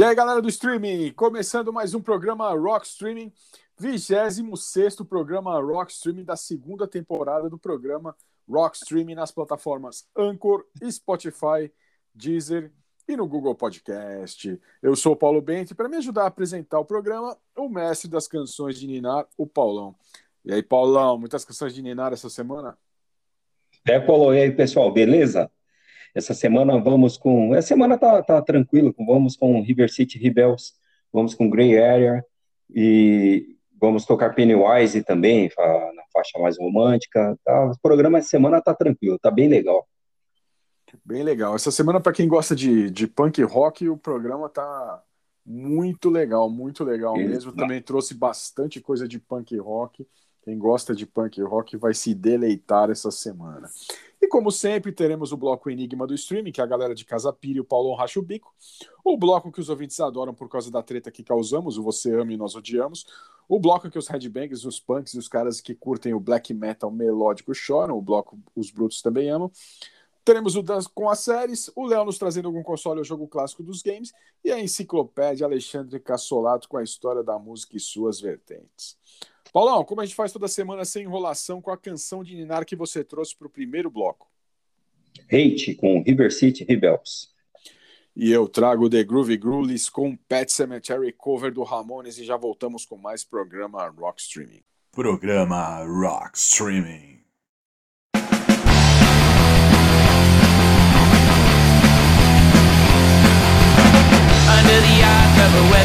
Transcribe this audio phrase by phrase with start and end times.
[0.00, 3.30] E aí, galera do streaming, começando mais um programa Rock Streaming,
[3.78, 8.16] 26 programa Rock Streaming da segunda temporada do programa
[8.48, 11.70] Rock Streaming nas plataformas Anchor, Spotify,
[12.14, 12.72] Deezer
[13.06, 14.58] e no Google Podcast.
[14.82, 18.08] Eu sou o Paulo Bento e para me ajudar a apresentar o programa, o mestre
[18.08, 19.94] das canções de Ninar, o Paulão.
[20.46, 22.74] E aí, Paulão, muitas canções de Ninar essa semana?
[23.86, 25.50] É, Paulo, e aí, pessoal, beleza?
[26.14, 27.54] Essa semana vamos com.
[27.54, 30.74] Essa semana tá, tá tranquilo, vamos com River City Rebels,
[31.12, 32.24] vamos com Grey Area
[32.68, 37.38] e vamos tocar Pennywise também, na faixa mais romântica.
[37.44, 37.66] Tá?
[37.66, 39.86] O programa essa semana tá tranquilo, tá bem legal.
[41.04, 41.54] Bem legal.
[41.54, 45.02] Essa semana, para quem gosta de, de punk rock, o programa tá
[45.46, 47.52] muito legal, muito legal mesmo.
[47.52, 50.06] Também trouxe bastante coisa de punk rock.
[50.42, 53.68] Quem gosta de punk rock vai se deleitar essa semana.
[54.22, 57.56] E como sempre, teremos o bloco Enigma do Streaming, que a galera de Casa Pira
[57.56, 58.54] e o Paulão racha o bico.
[59.02, 62.32] O bloco que os ouvintes adoram por causa da treta que causamos, o Você Ama
[62.32, 63.06] e Nós Odiamos.
[63.48, 66.90] O bloco que os headbangers, os punks e os caras que curtem o black metal
[66.90, 67.96] melódico choram.
[67.96, 69.50] O bloco Os Brutos também amam.
[70.22, 73.62] Teremos o das, com as séries, o Léo nos trazendo algum console ou jogo clássico
[73.62, 74.12] dos games
[74.44, 78.98] e a enciclopédia Alexandre Cassolato com a história da música e suas vertentes.
[79.52, 82.76] Paulão, como a gente faz toda semana sem enrolação com a canção de Ninar que
[82.76, 84.30] você trouxe para o primeiro bloco?
[85.26, 87.30] Hate com River City Rebels.
[88.14, 92.84] E eu trago The Groovy Groovies com Pet Cemetery cover do Ramones e já voltamos
[92.84, 94.62] com mais programa Rock Streaming.
[94.92, 97.20] Programa Rock Streaming.
[104.46, 105.79] Under the arc of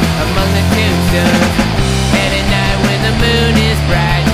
[0.00, 1.56] among the tombstones.
[2.16, 4.31] And at night when the moon is bright,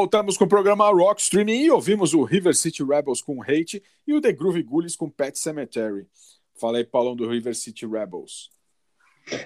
[0.00, 4.14] Voltamos com o programa Rock Streaming e ouvimos o River City Rebels com Hate e
[4.14, 6.06] o The Groovy Ghoulies com Pet Cemetery.
[6.58, 8.48] Fala aí, Paulão, do River City Rebels.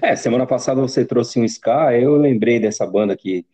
[0.01, 3.45] É, semana passada você trouxe um ska, eu lembrei dessa banda que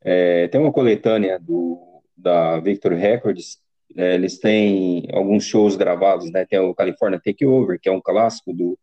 [0.00, 3.58] é, tem uma coletânea do, da Victor Records,
[3.96, 6.46] é, eles têm alguns shows gravados, né?
[6.48, 8.78] Tem o California Takeover, que é um clássico do,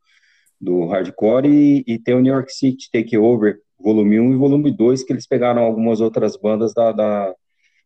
[0.59, 5.03] do hardcore, e, e tem o New York City Takeover, volume 1 e volume 2,
[5.05, 7.33] que eles pegaram algumas outras bandas da, da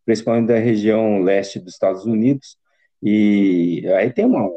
[0.05, 2.57] principalmente da região leste dos Estados Unidos,
[3.01, 4.49] e aí tem uma,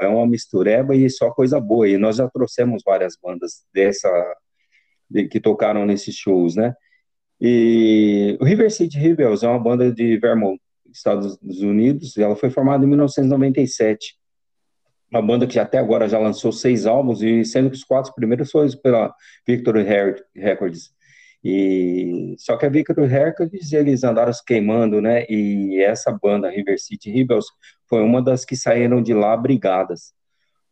[0.00, 4.08] é uma mistureba e só coisa boa, e nós já trouxemos várias bandas dessa,
[5.10, 6.74] de, que tocaram nesses shows, né,
[7.40, 10.60] e o River City Rebels é uma banda de Vermont,
[10.92, 14.14] Estados Unidos, e ela foi formada em 1997,
[15.10, 18.50] uma banda que até agora já lançou seis álbuns, e sendo que os quatro primeiros
[18.50, 19.14] foram pela
[19.46, 19.84] Victory
[20.34, 20.90] Records.
[21.44, 25.24] E só que a Victory Records eles andaram se queimando, né?
[25.28, 27.46] E essa banda River City Rebels
[27.88, 30.12] foi uma das que saíram de lá brigadas.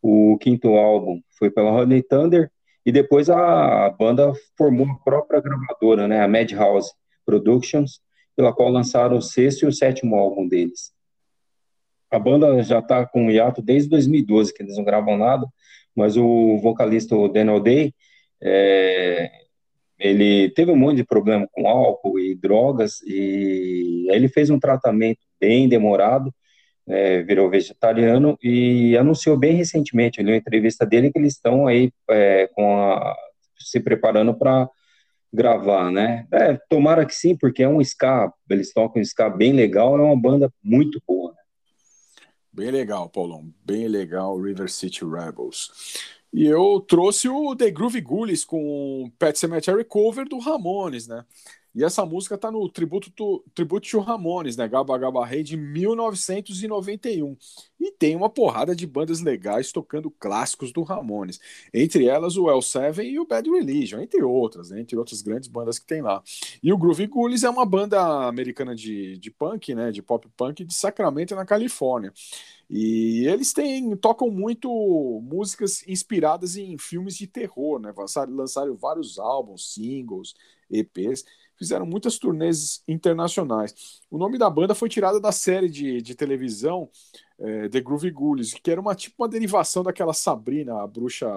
[0.03, 2.51] O quinto álbum foi pela Rodney Thunder
[2.87, 6.23] e depois a, banda formou a própria gravadora, né?
[6.23, 6.93] A Madhouse
[7.27, 8.01] Productions,
[8.37, 10.93] pela qual lançaram o sexto e o sétimo álbum deles
[12.11, 15.47] a banda já está com hiato desde 2012, que eles não gravam nada,
[15.95, 17.95] mas o vocalista, Daniel Day,
[18.43, 19.31] é,
[20.01, 25.21] ele teve um monte de problema com álcool e drogas, e ele fez um tratamento
[25.39, 26.35] bem demorado,
[26.89, 31.67] é, virou vegetariano, e anunciou bem recentemente, eu li uma entrevista dele, que eles estão
[31.67, 33.17] aí é, a,
[33.59, 34.69] se preparando para
[35.33, 36.27] gravar, né?
[36.33, 40.03] É, tomara que sim, porque é um ska, eles tocam um ska bem legal, é
[40.03, 41.33] uma banda muito boa.
[41.33, 41.39] Né?
[42.53, 43.53] Bem legal, Paulão.
[43.65, 45.71] Bem legal, River City Rebels.
[46.33, 51.25] E eu trouxe o The Groovy Ghoulies com Pet Cemetery cover do Ramones, né?
[51.73, 54.67] E essa música tá no tributo to, tributo to Ramones, né?
[54.67, 57.37] Gaba Gaba Rei de 1991.
[57.79, 61.41] E tem uma porrada de bandas legais tocando clássicos do Ramones.
[61.73, 64.81] Entre elas o L7 e o Bad Religion, entre outras, né?
[64.81, 66.23] entre outras grandes bandas que tem lá.
[66.61, 69.93] E o Groovy Ghoulies é uma banda americana de, de punk, né?
[69.93, 72.13] De pop punk de Sacramento, na Califórnia.
[72.73, 74.71] E eles têm, tocam muito
[75.25, 77.93] músicas inspiradas em filmes de terror, né?
[77.97, 80.35] Lançaram, lançaram vários álbuns, singles,
[80.71, 81.25] EPs
[81.61, 84.01] fizeram muitas turnês internacionais.
[84.11, 86.89] O nome da banda foi tirado da série de, de televisão
[87.39, 91.29] é, The Groovy Ghoulies, que era uma tipo uma derivação daquela Sabrina, a bruxa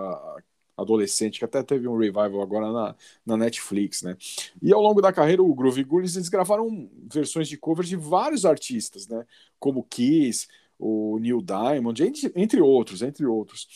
[0.77, 4.15] adolescente, que até teve um revival agora na, na Netflix, né?
[4.61, 8.45] E ao longo da carreira, o Groovy Ghoulies, eles gravaram versões de covers de vários
[8.45, 9.25] artistas, né?
[9.59, 10.47] Como Kiss,
[10.83, 12.03] o Neil Diamond,
[12.35, 13.67] entre, outros, entre outros.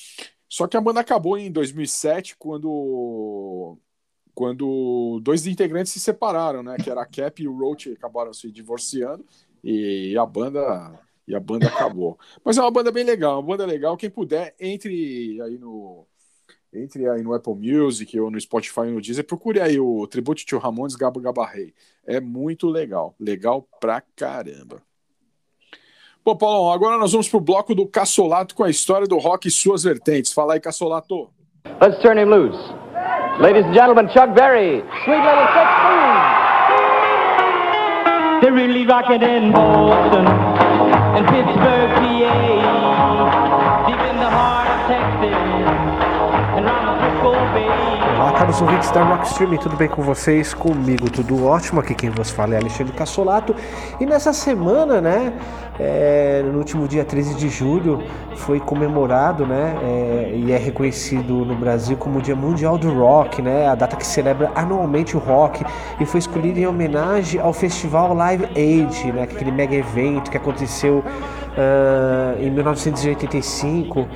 [0.49, 3.77] Só que a banda acabou em 2007, quando
[4.33, 6.75] quando dois integrantes se separaram, né?
[6.77, 9.25] Que era a Cap e o Roach acabaram se divorciando
[9.63, 12.19] e a banda e a banda acabou.
[12.43, 13.97] Mas é uma banda bem legal, uma banda legal.
[13.97, 16.05] Quem puder entre aí no
[16.71, 20.45] entre aí no Apple Music ou no Spotify ou no Deezer, procure aí o Tribute
[20.45, 21.73] to Ramones Gabo Gabarrei.
[22.05, 24.83] É muito legal, legal pra caramba.
[26.27, 29.51] Bom, Paulão, agora nós vamos pro bloco do Cassolato com a história do rock e
[29.51, 30.34] suas vertentes.
[30.34, 31.29] Fala aí, Cassolato.
[31.79, 32.60] Let's turn him loose.
[33.39, 36.17] Ladies and gentlemen, Chuck Berry, Sweet Little Sixteen.
[38.41, 42.76] They're really rocking in Boston and Pittsburgh, PA,
[48.38, 50.53] caros ouvintes da Rockstream, tudo bem com vocês?
[50.53, 53.56] Comigo tudo ótimo, aqui quem vos fala é Alexandre Cassolato.
[54.00, 55.34] E nessa semana, né,
[55.79, 58.03] é, no último dia 13 de julho,
[58.36, 63.41] foi comemorado, né, é, e é reconhecido no Brasil como o Dia Mundial do Rock,
[63.41, 65.65] né, a data que celebra anualmente o rock,
[66.00, 71.03] e foi escolhido em homenagem ao festival Live Aid, né, aquele mega evento que aconteceu
[71.58, 74.08] uh, em 1985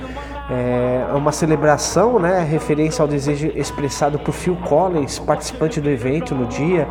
[0.52, 6.46] é uma celebração, né, referência ao desejo expressado por Phil Collins, participante do evento no
[6.46, 6.86] dia,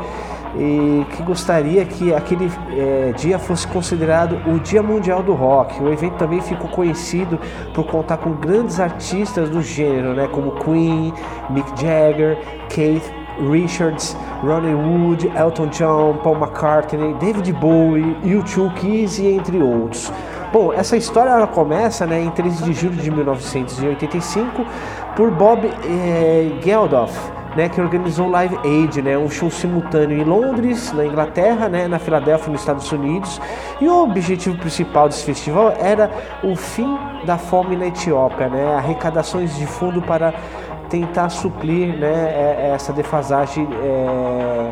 [0.57, 5.81] e que gostaria que aquele é, dia fosse considerado o Dia Mundial do Rock.
[5.81, 7.39] O evento também ficou conhecido
[7.73, 11.13] por contar com grandes artistas do gênero, né, como Queen,
[11.49, 12.37] Mick Jagger,
[12.69, 20.11] Keith Richards, Ronnie Wood, Elton John, Paul McCartney, David Bowie, U2 Kiss e entre outros.
[20.51, 24.65] Bom, essa história ela começa né, em 13 de julho de 1985
[25.15, 27.17] por Bob eh, Geldof,
[27.55, 31.87] né, que organizou o Live Aid, né, um show simultâneo em Londres, na Inglaterra, né,
[31.87, 33.39] na Filadélfia, nos Estados Unidos.
[33.79, 36.11] E o objetivo principal desse festival era
[36.43, 40.33] o fim da fome na Etiópia, né, arrecadações de fundo para
[40.89, 44.71] tentar suplir né, é, essa defasagem é,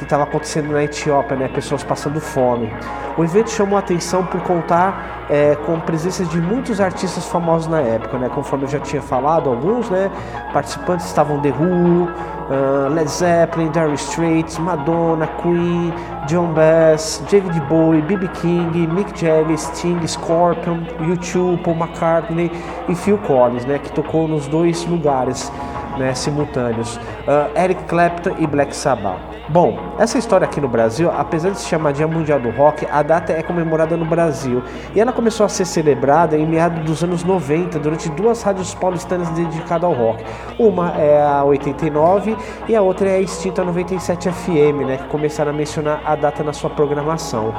[0.00, 2.72] que estava acontecendo na Etiópia, né, pessoas passando fome.
[3.16, 7.80] O evento chamou a atenção por contar é, com presenças de muitos artistas famosos na
[7.80, 10.10] época, né, conforme eu já tinha falado, alguns né,
[10.52, 15.92] participantes estavam The Who, uh, Led Zeppelin, Dire Straits, Madonna, Queen,
[16.26, 18.28] John Bass, David Bowie, B.B.
[18.28, 22.50] King, Mick Jagger, Sting, Scorpion, U2, Paul McCartney
[22.88, 25.52] e Phil Collins, né, que tocou nos dois lugares
[25.98, 29.18] né, simultâneos, uh, Eric Clapton e Black Sabbath.
[29.48, 33.02] Bom, essa história aqui no Brasil, apesar de se chamar Dia Mundial do Rock, a
[33.02, 34.62] data é comemorada no Brasil
[34.94, 39.28] e ela começou a ser celebrada em meados dos anos 90 durante duas rádios paulistanas
[39.30, 40.24] dedicadas ao rock.
[40.56, 42.36] Uma é a 89
[42.68, 46.44] e a outra é a extinta 97 FM, né, que começaram a mencionar a data
[46.44, 47.52] na sua programação.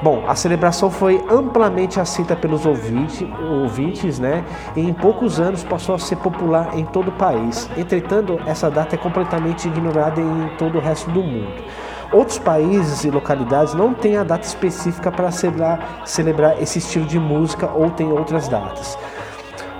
[0.00, 4.44] Bom, a celebração foi amplamente aceita pelos ouvinte, ouvintes, né?
[4.76, 7.68] E em poucos anos passou a ser popular em todo o país.
[7.76, 11.64] Entretanto, essa data é completamente ignorada em todo o resto do mundo.
[12.12, 17.18] Outros países e localidades não têm a data específica para celebrar, celebrar esse estilo de
[17.18, 18.96] música ou têm outras datas.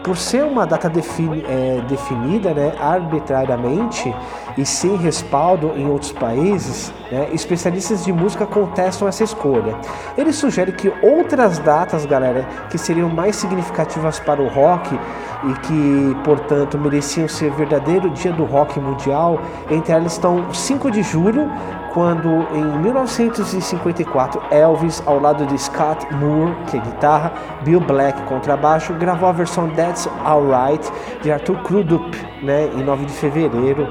[0.08, 4.10] Por ser uma data defini, é, definida né, arbitrariamente,
[4.56, 9.76] e sem respaldo em outros países, né, especialistas de música contestam essa escolha.
[10.16, 14.98] Ele sugere que outras datas, galera, que seriam mais significativas para o rock
[15.44, 19.38] e que, portanto, mereciam ser verdadeiro dia do rock mundial,
[19.70, 21.52] entre elas estão 5 de julho,
[21.92, 28.92] quando em 1954 Elvis, ao lado de Scott Moore, que é guitarra, Bill Black, contrabaixo,
[28.94, 30.90] gravou a versão That's Alright
[31.22, 33.88] de Arthur Crudup, né, em 9 de fevereiro.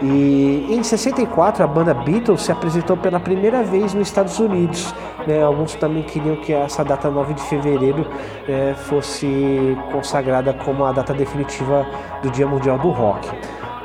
[0.00, 4.94] E em 64 a banda Beatles se apresentou pela primeira vez nos Estados Unidos.
[5.26, 5.42] Né?
[5.42, 8.06] Alguns também queriam que essa data 9 de fevereiro
[8.48, 11.84] é, fosse consagrada como a data definitiva
[12.22, 13.28] do Dia Mundial do Rock.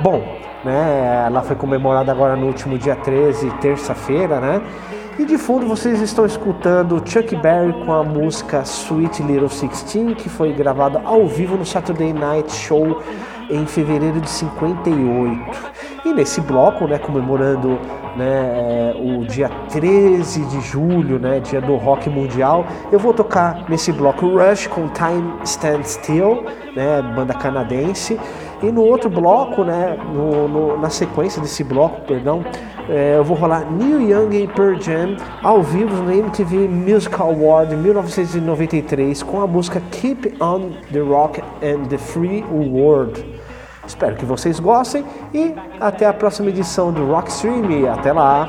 [0.00, 0.22] Bom,
[0.64, 4.62] né, ela foi comemorada agora no último dia 13, terça-feira, né?
[5.16, 10.28] E de fundo vocês estão escutando Chuck Berry com a música Sweet Little Sixteen, que
[10.28, 13.00] foi gravada ao vivo no Saturday Night Show
[13.48, 15.74] em fevereiro de 58.
[16.04, 17.78] E nesse bloco, né, comemorando
[18.16, 23.64] né, é, o dia 13 de julho, né, dia do rock mundial, eu vou tocar
[23.68, 26.44] nesse bloco Rush com Time Stand Still,
[26.74, 28.18] né, banda canadense.
[28.64, 32.42] E no outro bloco, né, no, no, na sequência desse bloco, perdão,
[32.88, 37.76] é, eu vou rolar Neil Young e Pearl Jam ao vivo no MTV Music Award
[37.76, 43.22] 1993 com a música Keep on the Rock and the Free World.
[43.86, 45.04] Espero que vocês gostem
[45.34, 47.92] e até a próxima edição do Rockstream.
[47.92, 48.48] Até lá!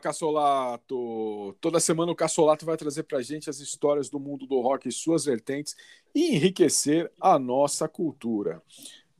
[0.00, 1.54] Cassolato!
[1.60, 4.92] Toda semana o Cassolato vai trazer pra gente as histórias do mundo do rock e
[4.92, 5.76] suas vertentes
[6.14, 8.62] e enriquecer a nossa cultura.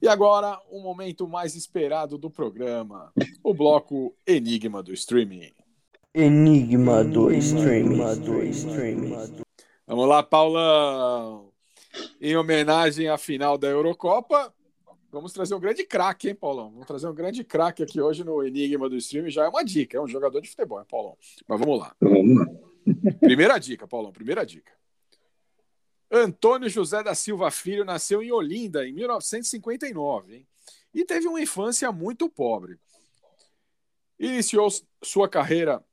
[0.03, 3.12] E agora, o momento mais esperado do programa,
[3.45, 5.53] o bloco Enigma do Streaming.
[6.14, 8.01] Enigma do streaming.
[9.87, 11.53] Vamos lá, Paulão!
[12.21, 14.53] Em homenagem à final da Eurocopa,
[15.11, 16.70] vamos trazer um grande craque, hein, Paulão?
[16.70, 19.31] Vamos trazer um grande craque aqui hoje no Enigma do Streaming.
[19.31, 21.16] Já é uma dica, é um jogador de futebol, hein, Paulão?
[21.46, 21.94] Mas vamos lá.
[22.01, 22.46] Vamos lá.
[23.20, 24.73] Primeira dica, Paulão, primeira dica.
[26.11, 30.46] Antônio José da Silva Filho nasceu em Olinda em 1959 hein?
[30.92, 32.79] e teve uma infância muito pobre.
[34.18, 34.68] Iniciou
[35.03, 35.85] sua carreira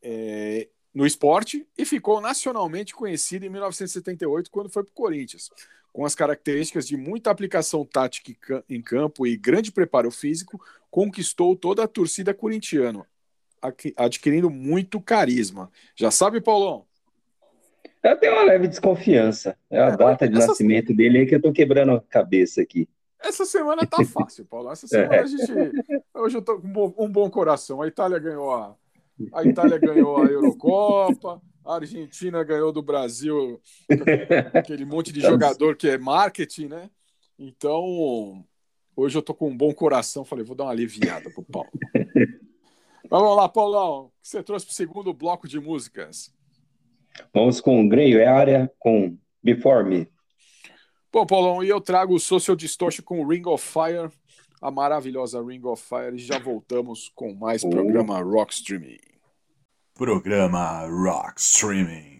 [0.00, 5.50] é, no esporte e ficou nacionalmente conhecido em 1978 quando foi para o Corinthians.
[5.96, 10.62] Com as características de muita aplicação tática em ca- em campo e grande preparo físico,
[10.90, 13.06] conquistou toda a torcida corintiana,
[13.96, 15.70] adquirindo muito carisma.
[15.94, 16.84] Já sabe, Paulão?
[18.02, 19.56] Eu tenho uma leve desconfiança.
[19.70, 22.60] É a É, data de essa- nascimento dele aí que eu tô quebrando a cabeça
[22.60, 22.86] aqui.
[23.18, 24.70] Essa semana tá fácil, Paulo.
[24.70, 25.50] Essa semana a gente.
[26.14, 27.80] Hoje eu tô com um bom, um bom coração.
[27.80, 28.76] A Itália ganhou a.
[29.32, 33.60] A Itália ganhou a Eurocopa, a Argentina ganhou do Brasil
[34.54, 36.90] aquele monte de jogador que é marketing, né?
[37.38, 38.44] Então,
[38.96, 40.24] hoje eu tô com um bom coração.
[40.24, 41.70] Falei, vou dar uma aliviada pro Paulo.
[43.10, 44.06] Vamos lá, Paulão.
[44.06, 46.32] O que você trouxe pro segundo bloco de músicas?
[47.32, 50.08] Vamos com Grey Area, com Before Me.
[51.12, 54.10] Bom, Paulão, e eu trago o Social Distortion com Ring of Fire,
[54.60, 57.70] a maravilhosa Ring of Fire, e já voltamos com mais Oh.
[57.70, 58.98] programa Rock Streaming.
[59.98, 62.15] Programa Rock Streaming.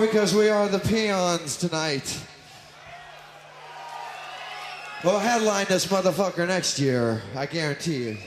[0.00, 2.24] Because we are the peons tonight.
[5.04, 8.18] We'll headline this motherfucker next year, I guarantee you.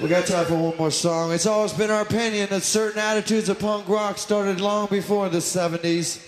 [0.00, 1.32] We got time for one more song.
[1.32, 5.38] It's always been our opinion that certain attitudes of punk rock started long before the
[5.38, 6.22] 70s.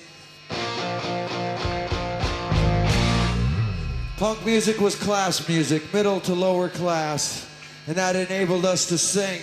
[4.16, 7.49] Punk music was class music, middle to lower class,
[7.87, 9.40] and that enabled us to sing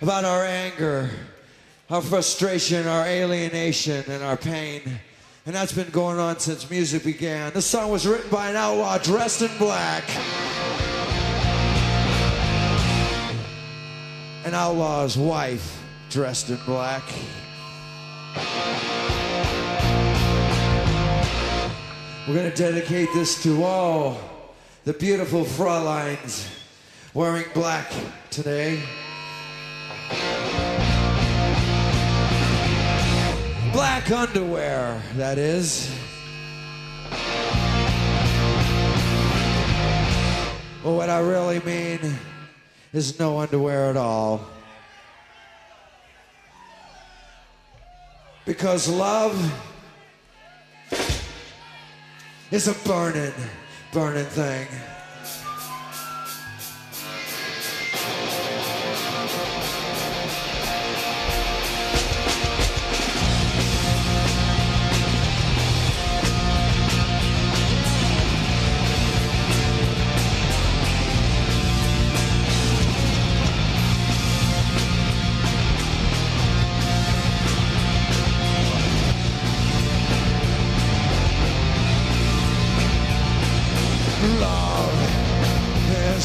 [0.00, 1.10] about our anger,
[1.90, 4.82] our frustration, our alienation, and our pain.
[5.46, 7.52] And that's been going on since music began.
[7.54, 10.04] This song was written by an outlaw dressed in black.
[14.44, 17.02] An outlaw's wife dressed in black.
[22.26, 24.20] We're going to dedicate this to all
[24.84, 26.50] the beautiful Frauleins
[27.14, 27.90] wearing black
[28.30, 28.82] today.
[33.78, 35.88] Black underwear, that is.
[40.82, 42.00] Well, what I really mean
[42.92, 44.40] is no underwear at all.
[48.44, 49.38] Because love
[52.50, 53.32] is a burning,
[53.92, 54.66] burning thing.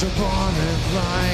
[0.03, 1.32] Love is a burning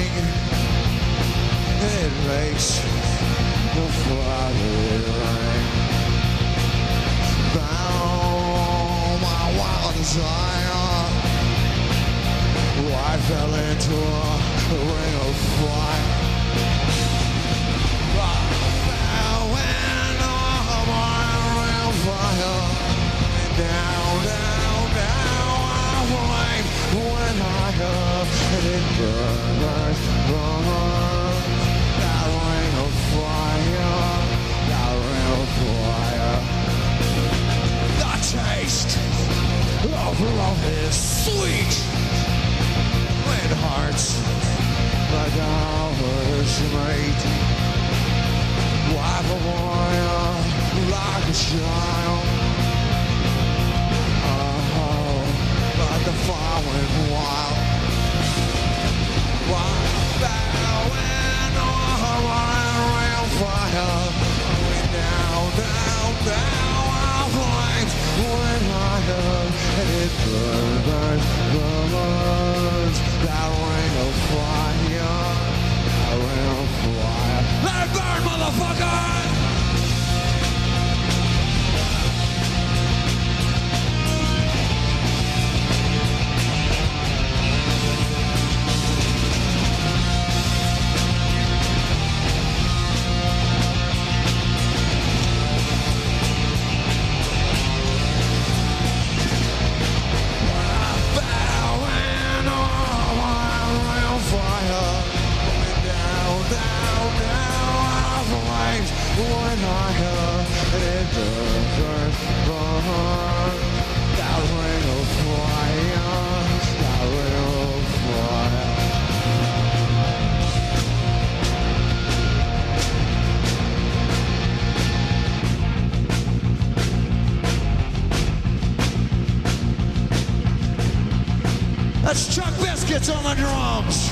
[133.10, 134.10] On the drums.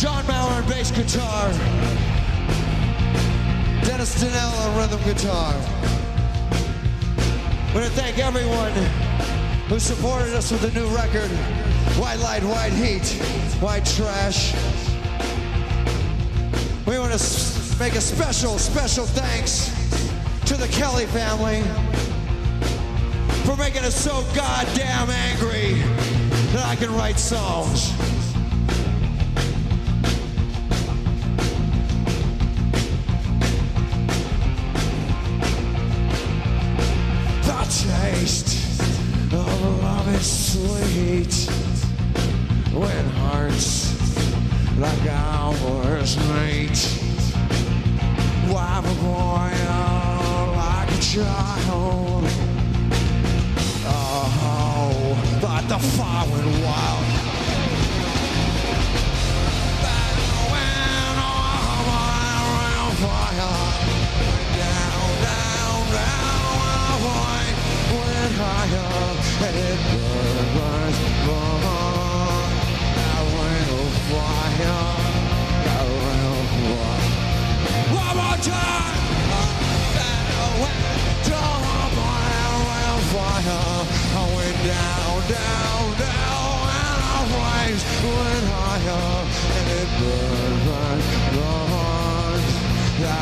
[0.00, 1.50] John Maurer on bass guitar.
[3.82, 5.54] Dennis Danell on rhythm guitar.
[7.66, 8.72] I want to thank everyone
[9.68, 11.28] who supported us with the new record,
[11.98, 13.08] White Light, White Heat,
[13.60, 14.54] White Trash.
[16.86, 19.68] We want to make a special, special thanks
[20.46, 21.62] to the Kelly family
[23.44, 25.97] for making us so goddamn angry
[26.68, 28.07] I can write songs.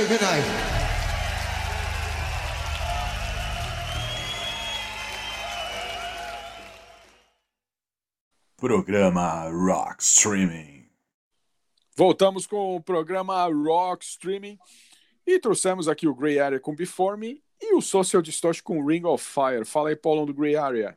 [0.00, 0.08] you.
[0.08, 0.44] Good night.
[8.56, 10.86] Programa Rock Streaming.
[11.96, 14.58] Voltamos com o programa Rock Streaming
[15.26, 19.04] e trouxemos aqui o Grey Area com Before Me e o Social Distortion com Ring
[19.04, 19.64] of Fire.
[19.64, 20.96] Fala aí, Paulão, do Grey Area.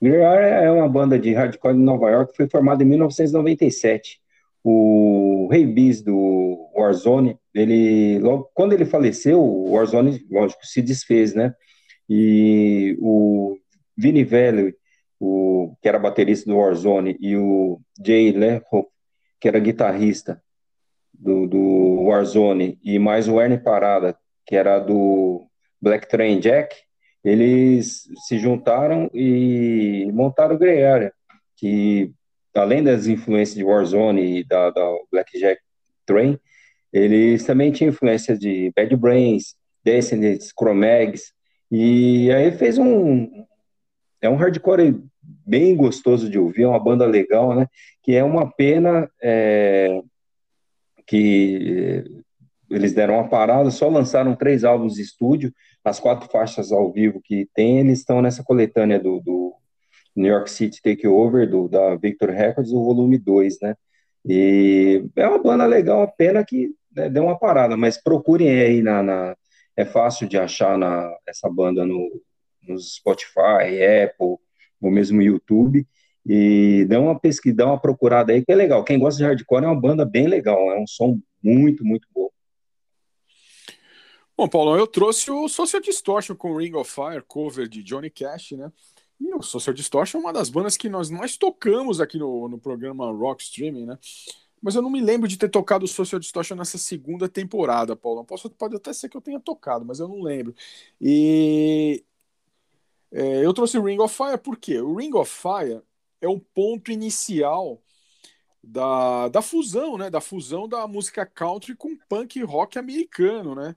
[0.00, 4.20] Grey Area é uma banda de hardcore de Nova York que foi formada em 1997.
[4.64, 11.34] O Rei Bis do Warzone, ele, logo, quando ele faleceu, o Warzone, lógico, se desfez,
[11.34, 11.54] né?
[12.08, 13.56] E o
[13.96, 14.74] Vini Velho,
[15.20, 18.62] o, que era baterista do Warzone, e o Jay Leho,
[19.40, 20.42] que era guitarrista
[21.12, 25.46] do, do Warzone, e mais o Ernie Parada, que era do
[25.80, 26.74] Black Train Jack,
[27.22, 31.12] eles se juntaram e montaram o Grey Area,
[31.56, 32.12] que
[32.54, 35.60] além das influências de Warzone e da, da Black Jack
[36.04, 36.38] Train,
[36.94, 41.32] eles também tinham influência de Bad Brains, Descendants, Chromags,
[41.68, 43.28] e aí fez um
[44.22, 45.02] é um hardcore
[45.44, 47.66] bem gostoso de ouvir, é uma banda legal, né?
[48.00, 50.00] Que é uma pena é,
[51.04, 52.04] que
[52.70, 55.52] eles deram uma parada, só lançaram três álbuns de estúdio,
[55.84, 59.52] as quatro faixas ao vivo que tem, eles estão nessa coletânea do, do
[60.14, 63.74] New York City Takeover, do, da Victor Records, o volume 2, né?
[64.24, 68.82] E é uma banda legal, a pena que né, deu uma parada, mas procurem aí
[68.82, 69.36] na, na
[69.76, 72.22] é fácil de achar na, essa banda no,
[72.62, 74.36] no Spotify, Apple,
[74.80, 75.86] ou mesmo YouTube,
[76.26, 78.84] e dá uma pesquisa, dá uma procurada aí, que é legal.
[78.84, 82.30] Quem gosta de hardcore é uma banda bem legal, é um som muito, muito bom.
[84.36, 88.52] Bom, Paulão, eu trouxe o Social Distortion com Ring of Fire, cover de Johnny Cash,
[88.52, 88.72] né?
[89.20, 92.58] E o Social Distortion é uma das bandas que nós mais tocamos aqui no, no
[92.58, 93.98] programa Rock Streaming, né?
[94.64, 98.24] Mas eu não me lembro de ter tocado Social Distortion nessa segunda temporada, Paulão.
[98.24, 100.54] Posso, pode até ser que eu tenha tocado, mas eu não lembro.
[100.98, 102.02] E
[103.12, 104.80] é, eu trouxe Ring of Fire por quê?
[104.80, 105.82] O Ring of Fire
[106.18, 107.82] é o ponto inicial
[108.62, 110.08] da, da fusão, né?
[110.08, 113.76] Da fusão da música country com punk rock americano, né?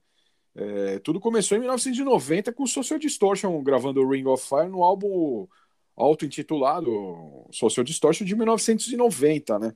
[0.55, 4.83] É, tudo começou em 1990 com o Social Distortion gravando o Ring of Fire no
[4.83, 5.49] álbum
[5.97, 9.73] auto-intitulado Social Distortion de 1990, né?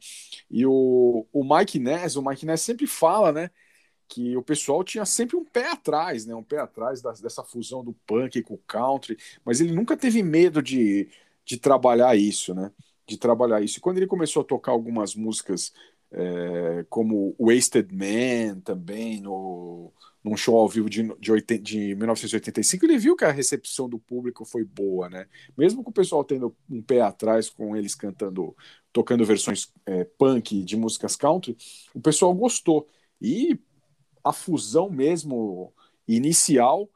[0.50, 3.50] E o, o Mike Ness, o Mike Ness sempre fala, né?
[4.08, 6.36] Que o pessoal tinha sempre um pé atrás, né?
[6.36, 10.62] Um pé atrás dessa fusão do punk com o country, mas ele nunca teve medo
[10.62, 11.10] de,
[11.44, 12.72] de trabalhar isso, né?
[13.08, 13.80] De trabalhar isso.
[13.80, 15.74] E quando ele começou a tocar algumas músicas
[16.12, 19.92] é, como Wasted Man também, no,
[20.24, 23.98] num show ao vivo de, de, 80, de 1985, ele viu que a recepção do
[23.98, 25.28] público foi boa, né?
[25.58, 28.56] Mesmo com o pessoal tendo um pé atrás com eles cantando,
[28.94, 31.58] tocando versões é, punk de músicas country,
[31.94, 32.88] o pessoal gostou.
[33.20, 33.60] E
[34.24, 35.74] a fusão mesmo
[36.08, 36.90] inicial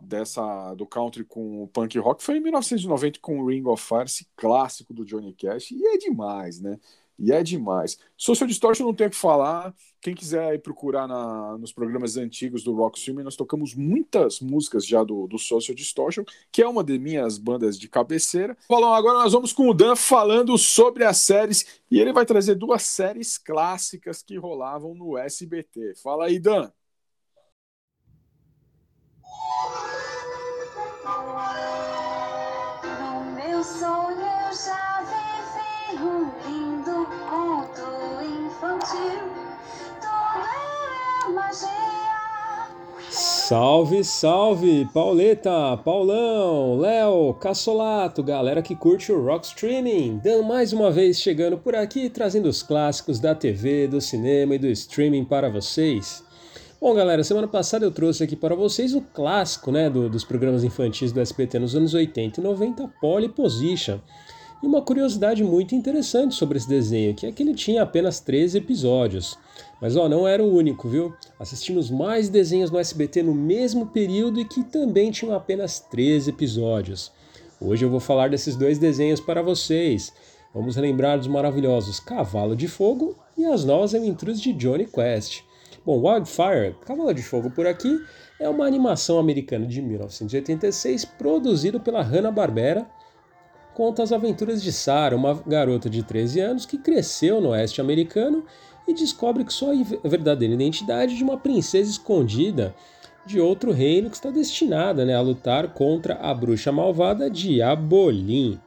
[0.00, 4.04] dessa do country com o punk rock foi em 1990 com o Ring of Fire,
[4.04, 6.78] esse clássico do Johnny Cash, e é demais, né?
[7.20, 7.98] E é demais.
[8.16, 9.74] Social Distortion não tem o que falar.
[10.00, 14.86] Quem quiser ir procurar na, nos programas antigos do Rock Streaming, nós tocamos muitas músicas
[14.86, 18.56] já do, do Social Distortion, que é uma de minhas bandas de cabeceira.
[18.66, 22.54] Falou, agora nós vamos com o Dan falando sobre as séries, e ele vai trazer
[22.54, 25.96] duas séries clássicas que rolavam no SBT.
[26.02, 26.72] Fala aí, Dan.
[32.98, 34.79] No meu sonho eu já
[43.10, 50.18] Salve, salve, Pauleta, Paulão, Léo, Cassolato, galera que curte o Rock Streaming.
[50.22, 54.58] Dan mais uma vez chegando por aqui, trazendo os clássicos da TV, do cinema e
[54.58, 56.22] do streaming para vocês.
[56.80, 60.64] Bom, galera, semana passada eu trouxe aqui para vocês o clássico, né, do, dos programas
[60.64, 63.98] infantis do SBT nos anos 80 e 90, Pole Position.
[64.62, 68.58] E uma curiosidade muito interessante sobre esse desenho, que é que ele tinha apenas 13
[68.58, 69.38] episódios.
[69.80, 71.14] Mas ó, não era o único, viu?
[71.38, 77.10] Assistimos mais desenhos no SBT no mesmo período e que também tinham apenas 13 episódios.
[77.58, 80.12] Hoje eu vou falar desses dois desenhos para vocês.
[80.52, 85.42] Vamos relembrar dos maravilhosos Cavalo de Fogo e as novas aventuras de Johnny Quest.
[85.86, 87.98] Bom, Wildfire, Cavalo de Fogo por aqui,
[88.38, 92.86] é uma animação americana de 1986 produzido pela Hanna-Barbera
[93.80, 98.44] conta as aventuras de Sarah, uma garota de 13 anos que cresceu no oeste americano
[98.86, 99.72] e descobre que sua
[100.04, 102.74] verdadeira identidade de uma princesa escondida
[103.24, 108.60] de outro reino que está destinada né, a lutar contra a bruxa malvada Diabolim.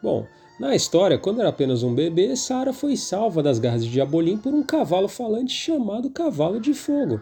[0.00, 0.24] Bom,
[0.60, 4.54] na história, quando era apenas um bebê, Sarah foi salva das garras de Diabolim por
[4.54, 7.20] um cavalo falante chamado Cavalo de Fogo,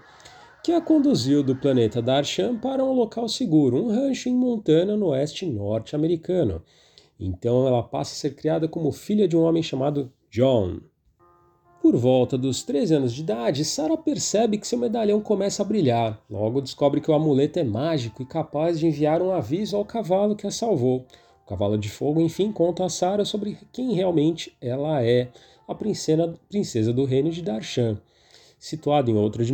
[0.63, 5.07] que a conduziu do planeta Darshan para um local seguro, um rancho em Montana, no
[5.07, 6.63] oeste norte-americano.
[7.19, 10.81] Então ela passa a ser criada como filha de um homem chamado John.
[11.81, 16.21] Por volta dos 13 anos de idade, Sarah percebe que seu medalhão começa a brilhar.
[16.29, 20.37] Logo descobre que o amuleto é mágico e capaz de enviar um aviso ao cavalo
[20.37, 21.07] que a salvou.
[21.45, 25.31] O cavalo de fogo, enfim, conta a Sarah sobre quem realmente ela é,
[25.67, 27.99] a princesa, do reino de Darshan.
[28.59, 29.45] Situada em outra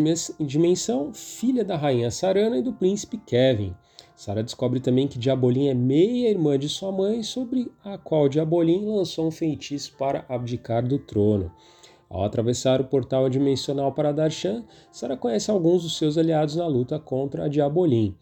[0.41, 3.75] dimensão, filha da rainha Sarana e do príncipe Kevin.
[4.17, 9.27] Sarah descobre também que Diabolim é meia-irmã de sua mãe, sobre a qual Diabolim lançou
[9.27, 11.51] um feitiço para abdicar do trono.
[12.09, 16.99] Ao atravessar o portal dimensional para Darshan, Sarah conhece alguns dos seus aliados na luta
[16.99, 18.15] contra a Diabolim.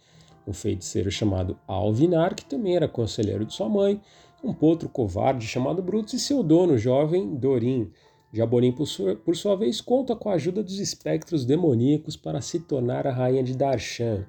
[0.47, 4.01] Um feiticeiro chamado Alvinar, que também era conselheiro de sua mãe,
[4.43, 7.93] um potro covarde chamado Brutus e seu dono, jovem Dorim.
[8.32, 12.61] Diabolim, por sua, por sua vez, conta com a ajuda dos espectros demoníacos para se
[12.61, 14.24] tornar a rainha de Darshan,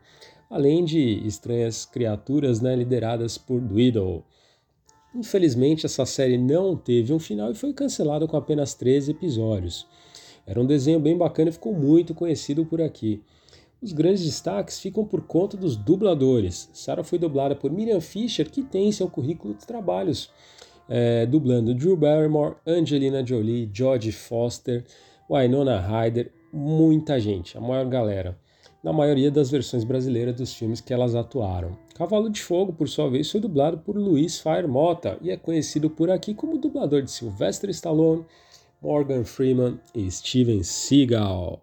[0.54, 4.24] além de estranhas criaturas né, lideradas por Dwiddle.
[5.16, 9.88] Infelizmente, essa série não teve um final e foi cancelada com apenas 13 episódios.
[10.46, 13.20] Era um desenho bem bacana e ficou muito conhecido por aqui.
[13.82, 16.70] Os grandes destaques ficam por conta dos dubladores.
[16.72, 20.30] Sarah foi dublada por Miriam Fisher, que tem em seu currículo de trabalhos,
[20.88, 24.86] é, dublando Drew Barrymore, Angelina Jolie, Jodie Foster,
[25.28, 28.38] Winona Ryder, muita gente, a maior galera
[28.84, 31.78] na maioria das versões brasileiras dos filmes que elas atuaram.
[31.96, 35.90] Cavalo de Fogo, por sua vez, foi dublado por Luiz Fire Mota e é conhecido
[35.90, 38.26] por aqui como dublador de Sylvester Stallone,
[38.82, 41.62] Morgan Freeman e Steven Seagal.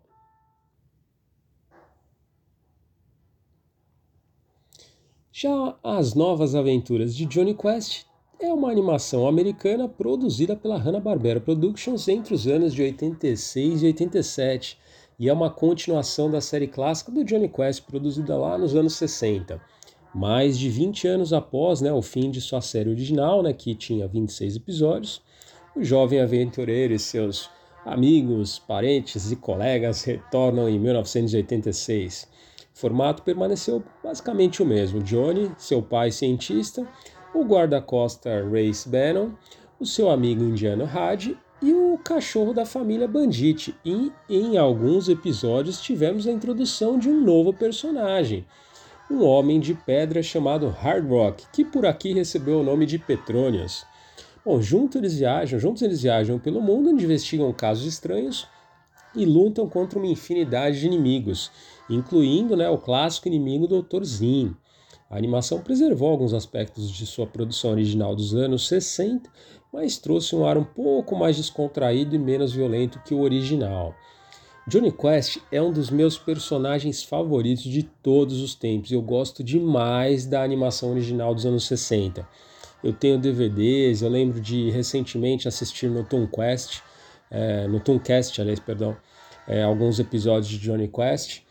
[5.30, 8.04] Já As Novas Aventuras de Johnny Quest
[8.38, 14.78] é uma animação americana produzida pela Hanna-Barbera Productions entre os anos de 86 e 87
[15.20, 19.60] e é uma continuação da série clássica do Johnny Quest produzida lá nos anos 60.
[20.14, 24.08] Mais de 20 anos após né, o fim de sua série original, né, que tinha
[24.08, 25.20] 26 episódios,
[25.76, 27.50] o jovem aventureiro e seus
[27.84, 32.26] amigos, parentes e colegas retornam em 1986.
[32.74, 36.88] O formato permaneceu basicamente o mesmo: Johnny, seu pai cientista,
[37.34, 39.32] o guarda-costa Race Bannon,
[39.78, 43.74] o seu amigo indiano Had e o cachorro da família Bandit.
[43.84, 48.46] E em alguns episódios tivemos a introdução de um novo personagem,
[49.10, 53.84] um homem de pedra chamado Hard Rock, que por aqui recebeu o nome de Petronius.
[54.44, 58.46] Bom, juntos eles viajam, juntos eles viajam pelo mundo, investigam casos estranhos
[59.14, 61.50] e lutam contra uma infinidade de inimigos,
[61.88, 64.04] incluindo né, o clássico inimigo Dr.
[64.04, 64.54] Zim.
[65.10, 69.28] A animação preservou alguns aspectos de sua produção original dos anos 60,
[69.72, 73.94] mas trouxe um ar um pouco mais descontraído e menos violento que o original.
[74.66, 78.92] Johnny Quest é um dos meus personagens favoritos de todos os tempos.
[78.92, 82.28] Eu gosto demais da animação original dos anos 60.
[82.82, 86.82] Eu tenho DVDs, eu lembro de recentemente assistir no Toon Quest,
[87.30, 88.96] é, no Tooncast, aliás, perdão,
[89.46, 91.42] é, alguns episódios de Johnny Quest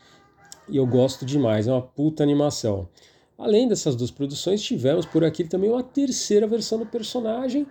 [0.70, 2.88] e eu gosto demais, é uma puta animação.
[3.36, 7.66] Além dessas duas produções, tivemos por aqui também uma terceira versão do personagem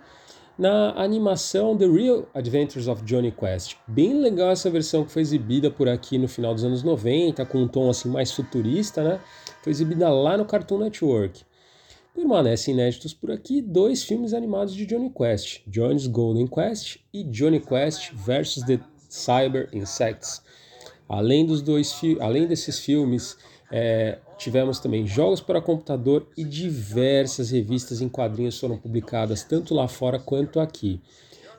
[0.60, 3.76] na animação The Real Adventures of Johnny Quest.
[3.88, 7.62] Bem legal essa versão que foi exibida por aqui no final dos anos 90, com
[7.62, 9.20] um tom assim mais futurista, né?
[9.62, 11.40] Foi exibida lá no Cartoon Network.
[12.14, 17.60] Permanecem inéditos por aqui dois filmes animados de Johnny Quest, Johnny's Golden Quest e Johnny
[17.60, 18.62] Quest vs.
[18.66, 20.42] The Cyber Insects.
[21.08, 23.38] Além, dos dois além desses filmes,
[23.72, 29.86] É, tivemos também jogos para computador e diversas revistas em quadrinhos foram publicadas tanto lá
[29.86, 30.98] fora quanto aqui.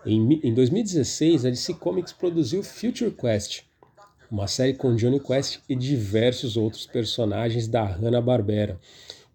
[0.03, 3.61] Em, em 2016, a DC Comics produziu Future Quest,
[4.31, 8.79] uma série com Johnny Quest e diversos outros personagens da Hanna-Barbera.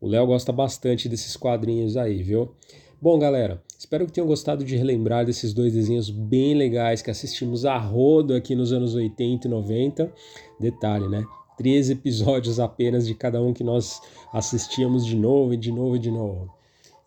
[0.01, 2.53] O Léo gosta bastante desses quadrinhos aí, viu?
[3.01, 7.65] Bom, galera, espero que tenham gostado de relembrar desses dois desenhos bem legais que assistimos
[7.65, 10.13] a rodo aqui nos anos 80 e 90.
[10.59, 11.25] Detalhe, né?
[11.57, 14.01] 13 episódios apenas de cada um que nós
[14.33, 16.55] assistíamos de novo e de novo e de novo.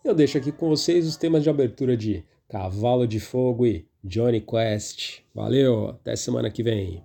[0.02, 4.40] Eu deixo aqui com vocês os temas de abertura de Cavalo de Fogo e Johnny
[4.40, 5.20] Quest.
[5.34, 7.04] Valeu, até semana que vem.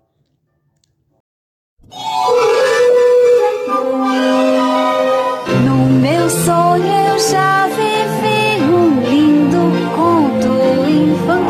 [5.65, 9.57] No meu sonho eu já vivi um lindo
[9.95, 11.44] conto infantil.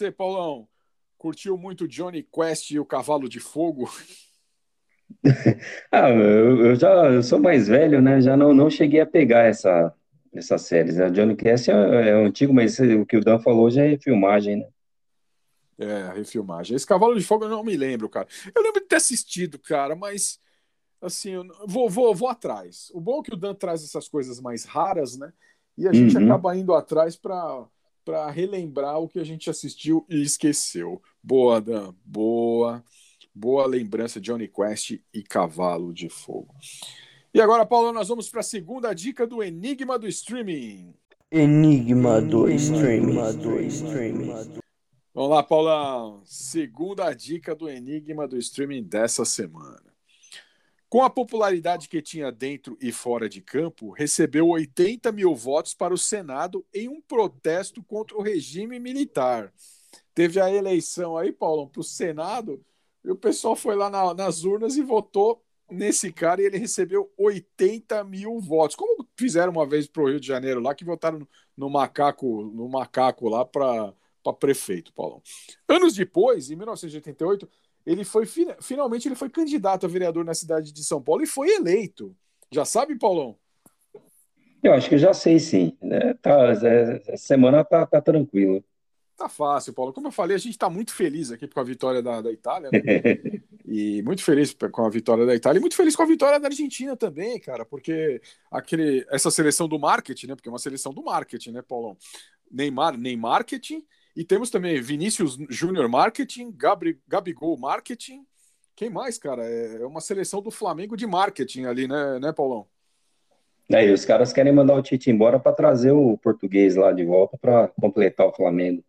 [0.00, 0.66] Você, Paulão?
[1.18, 3.90] Curtiu muito Johnny Quest e o Cavalo de Fogo?
[5.92, 8.20] Ah, eu, eu já eu sou mais velho, né?
[8.20, 9.94] Já não, não cheguei a pegar essa,
[10.32, 10.98] essas séries.
[11.00, 14.56] A Johnny Cast é, é antigo, mas o que o Dan falou já é filmagem,
[14.56, 14.66] né?
[15.78, 16.76] É, refilmagem.
[16.76, 18.28] Esse Cavalo de Fogo eu não me lembro, cara.
[18.54, 20.38] Eu lembro de ter assistido, cara, mas
[21.00, 22.90] assim, eu vou, vou, vou atrás.
[22.94, 25.32] O bom é que o Dan traz essas coisas mais raras, né?
[25.78, 26.18] E a gente Uhum.
[26.18, 27.66] acaba indo atrás para
[28.04, 31.00] para relembrar o que a gente assistiu e esqueceu.
[31.22, 32.84] Boa, Dan, boa.
[33.34, 36.54] Boa lembrança, Johnny Quest e Cavalo de Fogo.
[37.32, 40.92] E agora, Paulo, nós vamos para a segunda dica do Enigma do Streaming.
[41.30, 43.14] Enigma do streaming.
[45.14, 46.22] Vamos lá, Paulão.
[46.24, 49.89] Segunda dica do Enigma do Streaming dessa semana.
[50.90, 55.94] Com a popularidade que tinha dentro e fora de campo, recebeu 80 mil votos para
[55.94, 59.52] o Senado em um protesto contra o regime militar.
[60.12, 62.60] Teve a eleição aí, Paulão, para o Senado,
[63.04, 67.08] e o pessoal foi lá na- nas urnas e votou nesse cara e ele recebeu
[67.16, 68.74] 80 mil votos.
[68.74, 72.42] Como fizeram uma vez para o Rio de Janeiro lá, que votaram no, no macaco,
[72.52, 73.94] no macaco lá para
[74.40, 75.22] prefeito, Paulão.
[75.68, 77.48] Anos depois, em 1988,
[77.86, 81.26] ele foi fina- finalmente ele foi candidato a vereador na cidade de São Paulo e
[81.26, 82.14] foi eleito.
[82.50, 83.36] Já sabe, Paulão?
[84.62, 85.76] Eu acho que eu já sei, sim.
[85.80, 86.14] né?
[86.14, 88.62] Tá, é- essa semana tá, tá tranquilo.
[89.16, 89.92] Tá fácil, Paulo.
[89.92, 92.70] Como eu falei, a gente está muito feliz aqui com a vitória da, da Itália,
[92.72, 92.80] né?
[93.72, 96.48] E muito feliz com a vitória da Itália e muito feliz com a vitória da
[96.48, 98.20] Argentina também, cara, porque
[98.50, 100.34] aquele, essa seleção do marketing, né?
[100.34, 101.96] Porque é uma seleção do marketing, né, Paulão?
[102.50, 103.84] Neymar, Neymar marketing,
[104.16, 108.24] e temos também Vinícius Júnior marketing, Gabri, Gabigol marketing.
[108.74, 109.44] Quem mais, cara?
[109.44, 112.66] É uma seleção do Flamengo de marketing ali, né, né Paulão?
[113.72, 117.38] Aí os caras querem mandar o Tite embora para trazer o português lá de volta
[117.38, 118.82] para completar o Flamengo.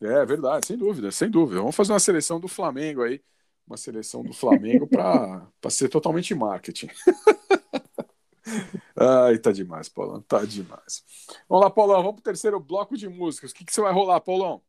[0.00, 1.60] É verdade, sem dúvida, sem dúvida.
[1.60, 3.22] Vamos fazer uma seleção do Flamengo aí,
[3.66, 6.88] uma seleção do Flamengo para ser totalmente marketing.
[8.98, 11.04] Ai, tá demais, Paulão, tá demais.
[11.48, 13.50] Vamos lá, Paulão, vamos pro terceiro bloco de músicas.
[13.50, 14.62] O que, que você vai rolar, Paulão?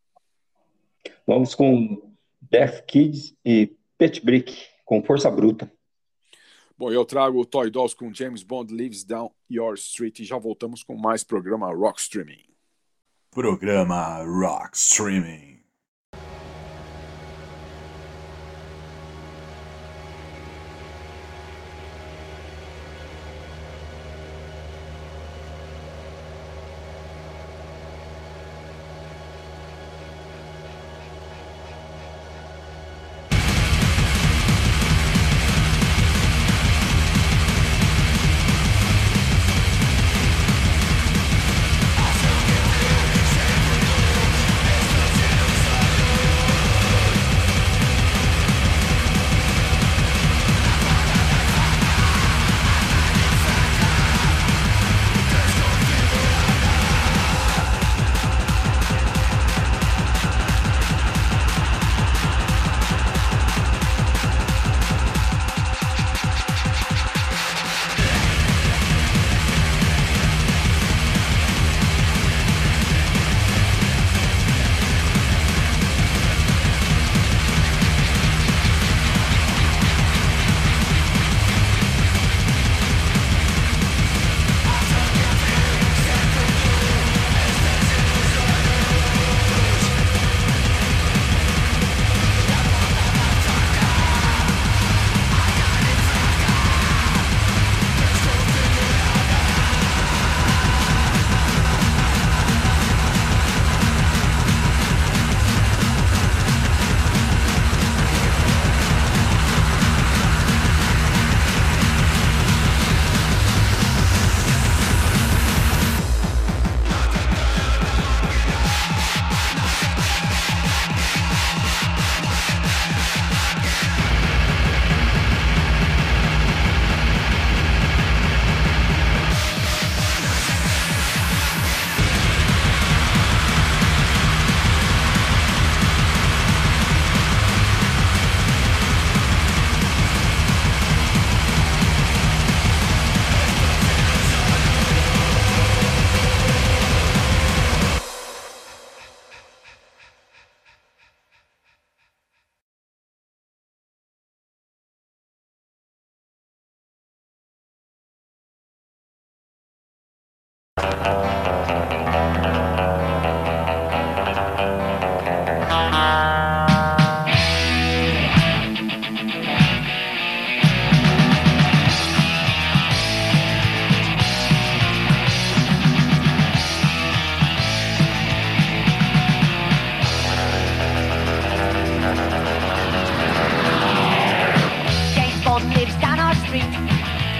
[1.25, 2.11] Vamos com
[2.41, 5.71] Death Kids e Pet Brick, com Força Bruta.
[6.77, 10.37] Bom, eu trago o Toy Dolls com James Bond Lives Down Your Street e já
[10.37, 12.43] voltamos com mais programa Rock Streaming.
[13.31, 15.56] Programa Rock Streaming.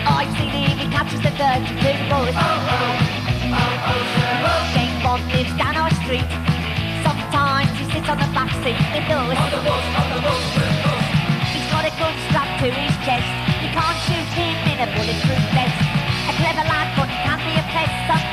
[0.08, 2.32] I've seen him, he catches the dirty big boys.
[4.74, 6.28] James Bond lives down our street.
[7.04, 9.40] Sometimes he sits on the back seat indoors.
[11.52, 13.28] He's got a gun strapped to his chest.
[13.60, 15.76] You can't shoot him in a bulletproof vest.
[15.76, 18.27] A clever lad, but he can be a pest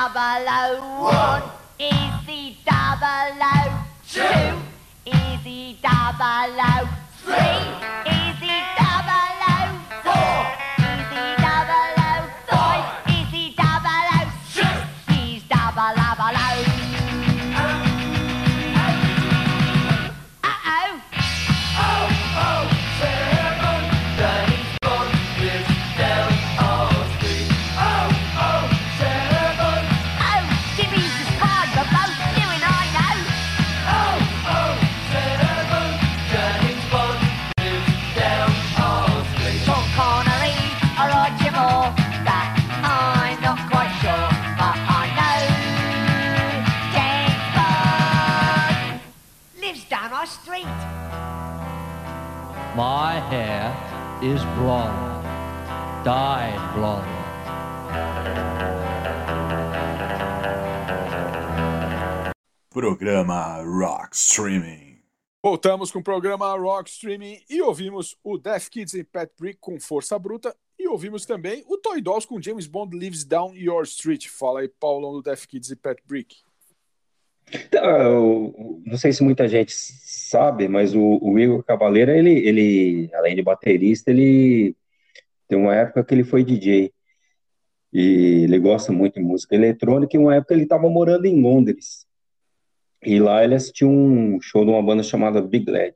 [0.00, 1.42] double O one,
[1.78, 4.56] easy double O two,
[5.04, 6.99] easy double oh
[65.70, 69.78] Voltamos com o programa Rock Streaming e ouvimos o Death Kids e Pat Brick com
[69.78, 74.26] Força Bruta e ouvimos também o Toy Dolls com James Bond Lives Down Your Street.
[74.26, 76.38] Fala aí, Paulão do Death Kids e Pat Brick.
[77.54, 83.36] Então, não sei se muita gente sabe, mas o, o Igor Cavaleira, ele, ele, além
[83.36, 84.74] de baterista, ele
[85.46, 86.92] tem uma época que ele foi DJ.
[87.92, 92.09] E ele gosta muito de música eletrônica, e uma época ele estava morando em Londres.
[93.04, 95.94] E lá ele assistiu um show de uma banda chamada Big Led,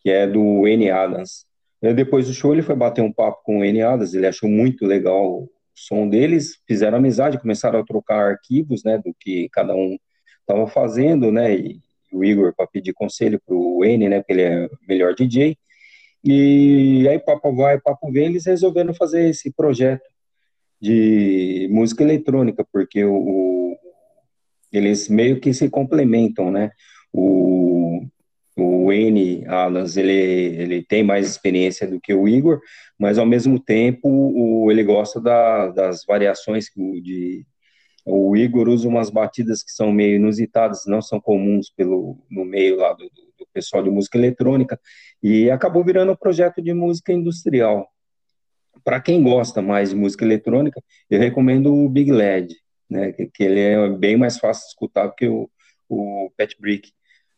[0.00, 0.90] que é do N.
[0.90, 1.44] Adams.
[1.82, 3.82] E depois do show ele foi bater um papo com o N.
[3.82, 8.98] Adams, ele achou muito legal o som deles, fizeram amizade, começaram a trocar arquivos, né,
[8.98, 9.96] do que cada um
[10.40, 11.80] estava fazendo, né, e
[12.12, 15.56] o Igor para pedir conselho para o N, né, porque ele é melhor DJ.
[16.22, 20.02] E aí papo vai, papo vem, eles resolveram fazer esse projeto
[20.80, 23.14] de música eletrônica, porque o-
[24.72, 26.70] eles meio que se complementam, né?
[27.12, 28.06] O,
[28.56, 29.44] o N.
[29.46, 32.60] Alas, ele, ele tem mais experiência do que o Igor,
[32.98, 37.44] mas ao mesmo tempo o, ele gosta da- das variações de,
[38.04, 42.76] o Igor usa umas batidas que são meio inusitadas, não são comuns pelo, no meio
[42.76, 44.78] lá do, do pessoal de música eletrônica,
[45.22, 47.88] e acabou virando um projeto de música industrial.
[48.84, 52.54] Para quem gosta mais de música eletrônica, eu recomendo o Big Led,
[52.90, 55.48] né, que, que ele é bem mais fácil de escutar que o,
[55.88, 56.30] o
[56.60, 56.90] Brick.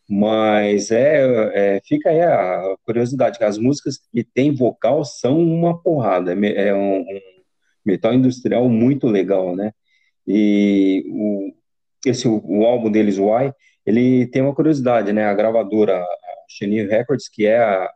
[0.09, 5.80] Mas é, é, fica aí a curiosidade, que as músicas que tem vocal são uma
[5.80, 7.20] porrada, é é um, um
[7.84, 9.72] metal industrial muito legal, né?
[10.26, 11.55] E o,
[12.07, 13.53] esse, o, o álbum deles, Why,
[13.86, 15.24] ele tem uma curiosidade, né?
[15.24, 16.05] A gravadora
[16.48, 17.90] Chenille Records, que é a,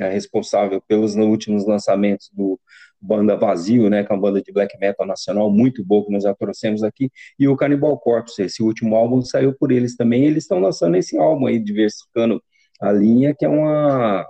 [0.00, 2.60] a responsável pelos últimos lançamentos do
[3.00, 6.22] Banda Vazio, né, que é uma banda de black metal nacional muito boa que nós
[6.22, 10.44] já trouxemos aqui, e o Cannibal Corpse, esse último álbum saiu por eles também, eles
[10.44, 12.42] estão lançando esse álbum aí, diversificando
[12.80, 14.26] a linha, que é uma,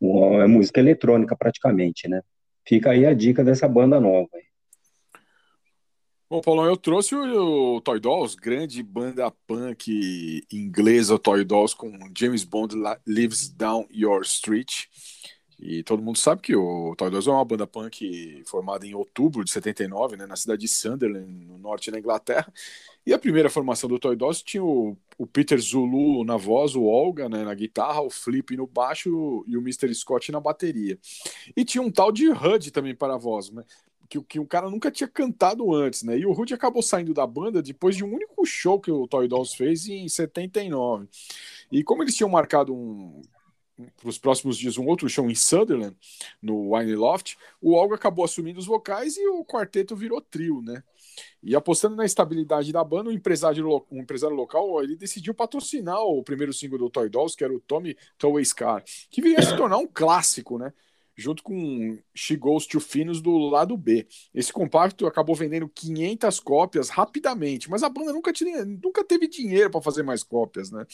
[0.00, 2.20] uma música eletrônica praticamente, né?
[2.66, 4.28] Fica aí a dica dessa banda nova.
[4.34, 4.42] aí.
[6.32, 12.42] Bom, Paulão, eu trouxe o, Toy Dolls, grande banda punk inglesa Toy Dolls com James
[12.42, 12.74] Bond
[13.06, 14.86] Lives Down Your Street.
[15.64, 19.44] E todo mundo sabe que o Toy Dolls é uma banda punk formada em outubro
[19.44, 22.52] de 79, né, na cidade de Sunderland, no norte da Inglaterra.
[23.06, 26.82] E a primeira formação do Toy Dolls tinha o, o Peter Zulu na voz, o
[26.84, 29.94] Olga né, na guitarra, o Flip no baixo e o Mr.
[29.94, 30.98] Scott na bateria.
[31.56, 33.62] E tinha um tal de Hud também para a voz, né?
[34.08, 36.18] que, o- que o cara nunca tinha cantado antes, né?
[36.18, 39.26] E o Rudy acabou saindo da banda depois de um único show que o Toy
[39.26, 41.08] Dolls fez em 79.
[41.70, 43.22] E como eles tinham marcado um
[44.00, 45.96] para os próximos dias um outro show em Sunderland,
[46.40, 50.82] no Wine Loft, o Olga acabou assumindo os vocais e o quarteto virou trio, né?
[51.42, 56.22] E apostando na estabilidade da banda, um empresário, um empresário local ele decidiu patrocinar o
[56.22, 59.56] primeiro single do Toy Dolls, que era o Tommy Toway's Car, que viria a se
[59.56, 60.72] tornar um clássico, né?
[61.16, 64.06] Junto com She Goes to Finos do lado B.
[64.34, 69.70] Esse compacto acabou vendendo 500 cópias rapidamente, mas a banda nunca, tinha, nunca teve dinheiro
[69.70, 70.86] para fazer mais cópias, né?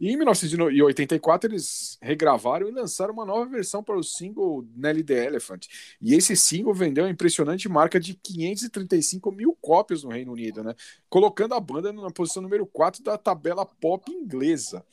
[0.00, 5.26] E em 1984 eles regravaram e lançaram uma nova versão para o single Nelly the
[5.26, 5.66] Elephant.
[6.00, 10.74] E esse single vendeu a impressionante marca de 535 mil cópias no Reino Unido, né?
[11.08, 14.84] Colocando a banda na posição número 4 da tabela pop inglesa.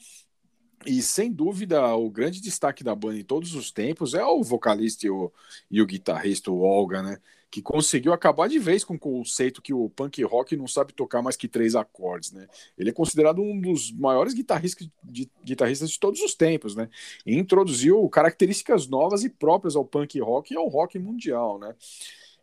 [0.85, 5.05] E sem dúvida, o grande destaque da banda em todos os tempos é o vocalista
[5.05, 5.31] e o,
[5.69, 7.17] e o guitarrista, o Olga, né?
[7.51, 11.21] Que conseguiu acabar de vez com o conceito que o punk rock não sabe tocar
[11.21, 12.47] mais que três acordes, né?
[12.77, 16.89] Ele é considerado um dos maiores guitarristas de, guitarristas de todos os tempos, né?
[17.25, 21.75] E introduziu características novas e próprias ao punk rock e ao rock mundial, né?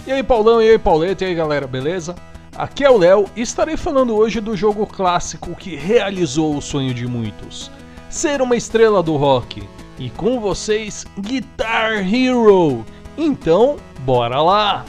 [0.07, 2.15] E aí, Paulão, e aí, Pauleta, e aí, galera, beleza?
[2.55, 6.91] Aqui é o Léo e estarei falando hoje do jogo clássico que realizou o sonho
[6.91, 7.69] de muitos:
[8.09, 9.61] ser uma estrela do rock.
[9.99, 12.83] E com vocês, Guitar Hero.
[13.15, 14.85] Então, bora lá!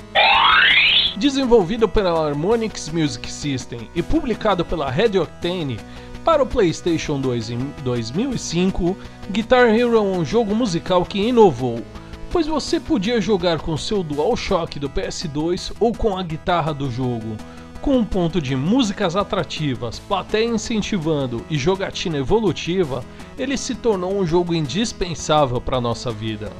[1.17, 5.79] Desenvolvido pela Harmonix Music System e publicado pela Red Octane
[6.25, 8.97] para o PlayStation 2 em 2005,
[9.31, 11.83] Guitar Hero é um jogo musical que inovou,
[12.31, 17.37] pois você podia jogar com seu DualShock do PS2 ou com a guitarra do jogo.
[17.81, 23.05] Com um ponto de músicas atrativas, plateia incentivando e jogatina evolutiva,
[23.39, 26.53] ele se tornou um jogo indispensável para nossa vida.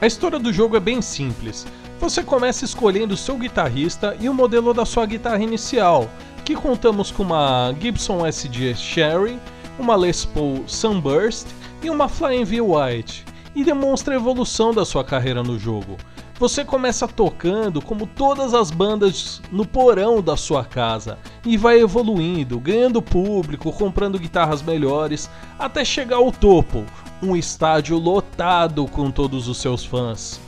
[0.00, 1.66] A história do jogo é bem simples.
[2.00, 6.10] Você começa escolhendo o seu guitarrista e o modelo da sua guitarra inicial,
[6.44, 9.38] que contamos com uma Gibson SG Sherry,
[9.78, 11.46] uma Les Paul Sunburst
[11.82, 13.24] e uma Flying V White,
[13.54, 15.96] e demonstra a evolução da sua carreira no jogo.
[16.38, 21.16] Você começa tocando como todas as bandas no porão da sua casa
[21.46, 26.84] e vai evoluindo, ganhando público, comprando guitarras melhores, até chegar ao topo,
[27.22, 30.40] um estádio lotado com todos os seus fãs.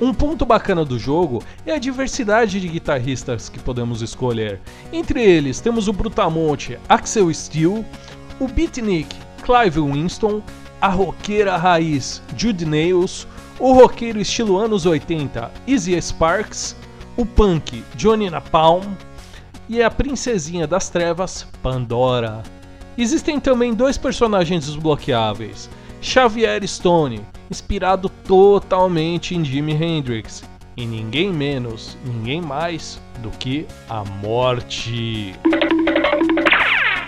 [0.00, 4.60] Um ponto bacana do jogo é a diversidade de guitarristas que podemos escolher.
[4.92, 7.84] Entre eles temos o Brutamonte Axel Steele,
[8.38, 9.08] o beatnik
[9.42, 10.40] Clive Winston,
[10.80, 13.26] a roqueira raiz Jude Nails,
[13.58, 16.76] o roqueiro estilo anos 80 Izzy Sparks,
[17.16, 18.84] o punk Johnny Napalm
[19.68, 22.44] e a princesinha das trevas Pandora.
[22.96, 25.68] Existem também dois personagens desbloqueáveis:
[26.00, 27.20] Xavier Stone,
[27.50, 30.42] inspirado totalmente em Jimi Hendrix,
[30.76, 35.34] e ninguém menos, ninguém mais do que a morte.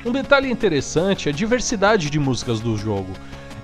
[0.05, 3.13] Um detalhe interessante é a diversidade de músicas do jogo.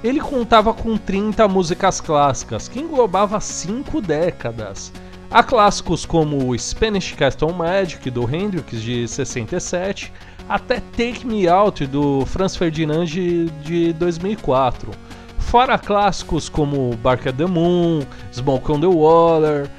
[0.04, 4.92] Ele contava com 30 músicas clássicas, que englobava 5 décadas.
[5.30, 10.12] Há clássicos como o Spanish Castle Magic, do Hendrix, de 67,
[10.48, 14.92] até Take Me Out, do Franz Ferdinand, de, de 2004.
[15.38, 19.70] Fora clássicos como Bark at the Moon, Smoke on the Water,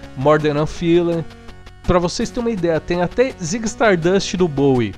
[0.61, 1.23] a Feeling.
[1.83, 4.93] Pra vocês terem uma ideia, tem até Zig Stardust do Bowie.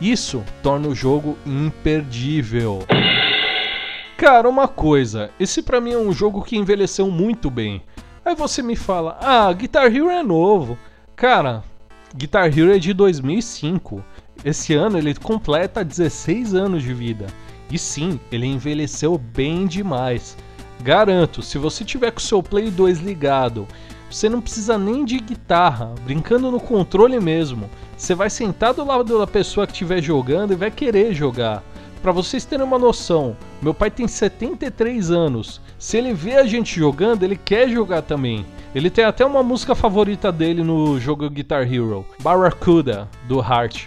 [0.00, 2.80] Isso torna o jogo imperdível.
[4.16, 7.82] Cara, uma coisa, esse pra mim é um jogo que envelheceu muito bem.
[8.24, 10.78] Aí você me fala, ah, Guitar Hero é novo.
[11.16, 11.64] Cara,
[12.14, 14.02] Guitar Hero é de 2005.
[14.44, 17.26] Esse ano ele completa 16 anos de vida.
[17.72, 20.36] E sim, ele envelheceu bem demais.
[20.82, 23.66] Garanto, se você tiver com o seu Play 2 ligado,
[24.10, 27.70] você não precisa nem de guitarra, brincando no controle mesmo.
[27.96, 31.64] Você vai sentar do lado da pessoa que estiver jogando e vai querer jogar.
[32.02, 35.58] Pra vocês terem uma noção, meu pai tem 73 anos.
[35.78, 38.44] Se ele vê a gente jogando, ele quer jogar também.
[38.74, 43.86] Ele tem até uma música favorita dele no jogo Guitar Hero, Barracuda, do Heart.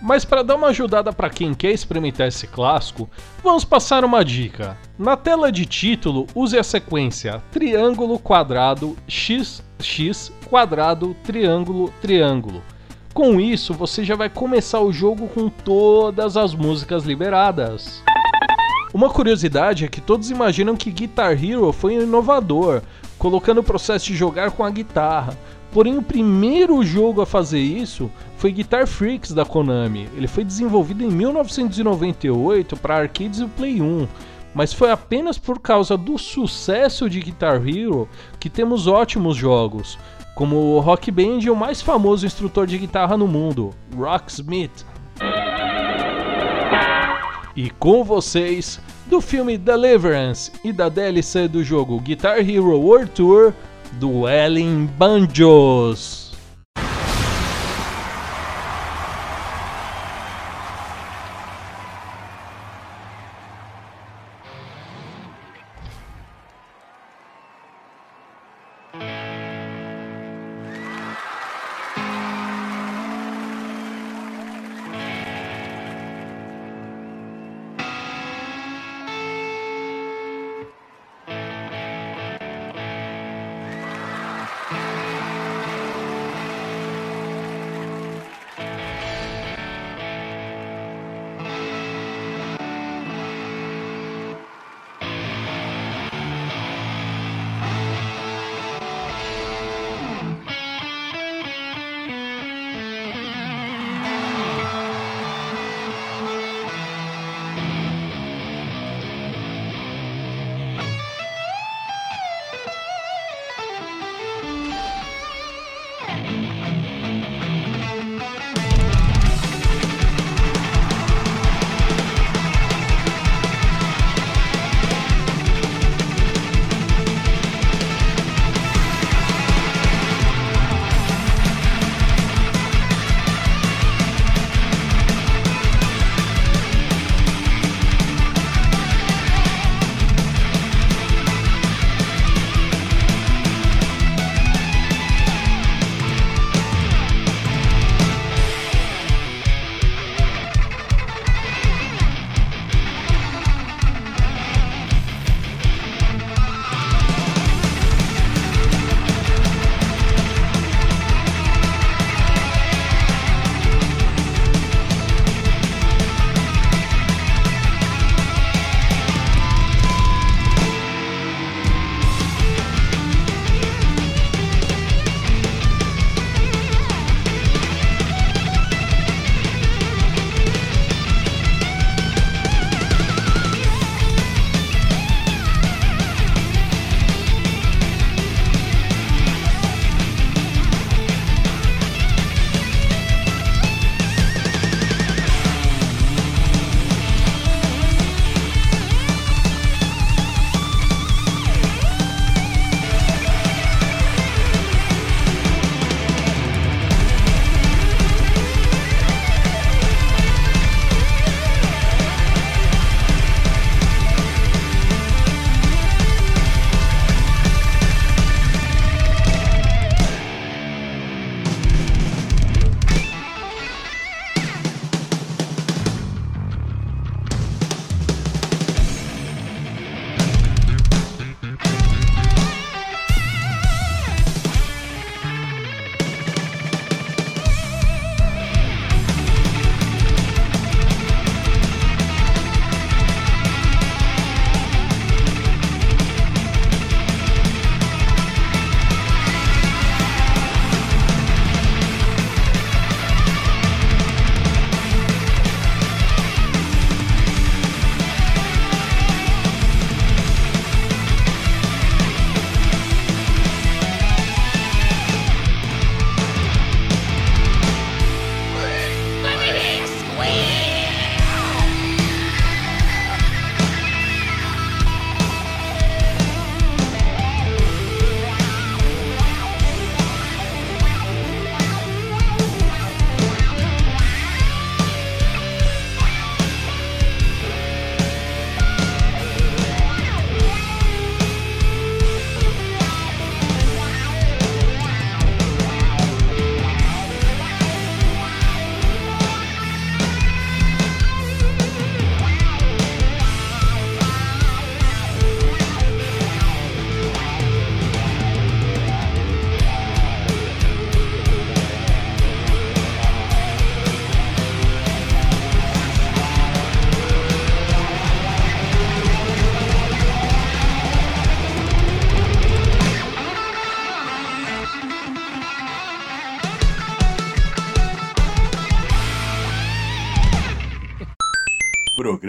[0.00, 3.08] Mas para dar uma ajudada para quem quer experimentar esse clássico,
[3.42, 4.76] vamos passar uma dica.
[4.98, 12.62] Na tela de título, use a sequência triângulo, quadrado, x, x, quadrado, triângulo, triângulo.
[13.12, 18.02] Com isso, você já vai começar o jogo com todas as músicas liberadas.
[18.94, 22.80] Uma curiosidade é que todos imaginam que Guitar Hero foi um inovador,
[23.18, 25.36] colocando o processo de jogar com a guitarra.
[25.72, 30.08] Porém, o primeiro jogo a fazer isso foi Guitar Freaks da Konami.
[30.16, 34.08] Ele foi desenvolvido em 1998 para arcades e Play 1,
[34.54, 38.08] mas foi apenas por causa do sucesso de Guitar Hero
[38.40, 39.98] que temos ótimos jogos,
[40.34, 44.86] como o Rock Band e o mais famoso instrutor de guitarra no mundo, Rocksmith.
[47.54, 53.52] E com vocês, do filme Deliverance e da DLC do jogo Guitar Hero World Tour,
[53.98, 56.27] Dueling Banjos.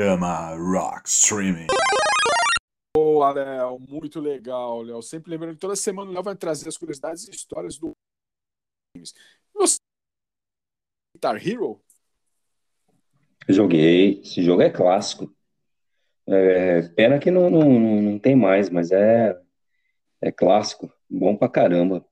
[0.09, 1.67] Programa Rock Streaming.
[2.97, 5.03] Boa, Léo, muito legal, Léo.
[5.03, 7.91] Sempre lembrando que toda semana o Léo vai trazer as curiosidades e histórias do
[9.53, 9.77] Você
[11.15, 11.79] Guitar Hero?
[13.47, 14.19] Joguei.
[14.21, 15.31] Esse jogo é clássico.
[16.25, 19.39] É, pena que não, não, não não tem mais, mas é,
[20.21, 20.91] é clássico.
[21.07, 22.03] Bom pra caramba.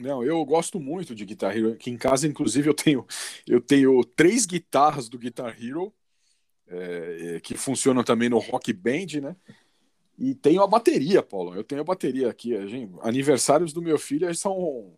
[0.00, 1.74] Não, eu gosto muito de Guitar Hero.
[1.74, 3.06] Aqui em casa, inclusive, eu tenho,
[3.46, 5.94] eu tenho três guitarras do Guitar Hero,
[6.68, 9.36] é, é, que funcionam também no Rock Band, né?
[10.18, 11.54] E tenho a bateria, Paulo.
[11.54, 12.56] Eu tenho a bateria aqui.
[12.56, 14.94] a gente- aniversários do meu filho são,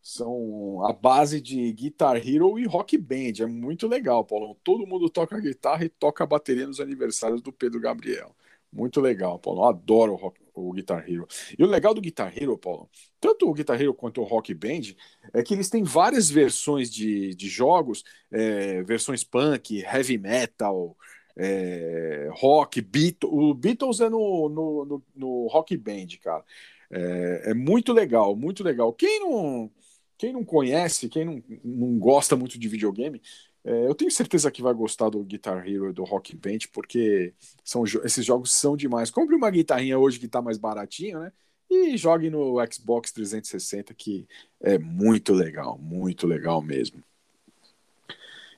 [0.00, 3.42] são a base de Guitar Hero e Rock Band.
[3.42, 4.56] É muito legal, Paulo.
[4.64, 8.34] Todo mundo toca guitarra e toca bateria nos aniversários do Pedro Gabriel.
[8.72, 9.60] Muito legal, Paulo.
[9.60, 11.26] Eu adoro rock- o Guitar Hero.
[11.58, 12.88] E o legal do Guitar Hero, Paulo,
[13.20, 14.94] tanto o Guitar Hero quanto o Rock Band,
[15.32, 20.96] é que eles têm várias versões de, de jogos, é, versões punk, heavy metal,
[21.36, 23.32] é, rock, Beatles.
[23.32, 26.44] O Beatles é no, no, no, no Rock Band, cara.
[26.90, 28.92] É, é muito legal, muito legal.
[28.92, 29.70] Quem não,
[30.16, 33.20] quem não conhece, quem não, não gosta muito de videogame,
[33.64, 37.32] é, eu tenho certeza que vai gostar do Guitar Hero e do Rock Band, porque
[37.64, 39.10] são, jo- esses jogos são demais.
[39.10, 41.32] Compre uma guitarrinha hoje que tá mais baratinho, né?
[41.70, 44.26] E jogue no Xbox 360, que
[44.60, 47.02] é muito legal, muito legal mesmo.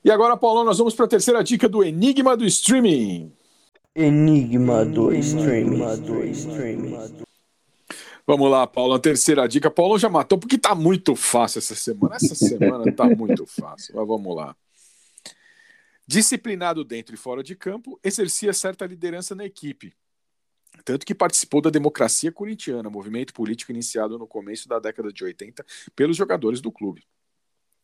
[0.04, 3.32] E agora, Paulão, nós vamos para a terceira dica do Enigma do Streaming.
[3.94, 5.78] Enigma do streaming.
[8.26, 9.70] Vamos lá, Paulo, a terceira dica.
[9.70, 12.16] Paulo já matou porque tá muito fácil essa semana.
[12.16, 13.94] Essa semana tá muito fácil.
[13.96, 14.54] Mas vamos lá.
[16.06, 19.92] Disciplinado dentro e fora de campo, exercia certa liderança na equipe.
[20.84, 25.64] Tanto que participou da democracia corintiana, movimento político iniciado no começo da década de 80
[25.96, 27.02] pelos jogadores do clube.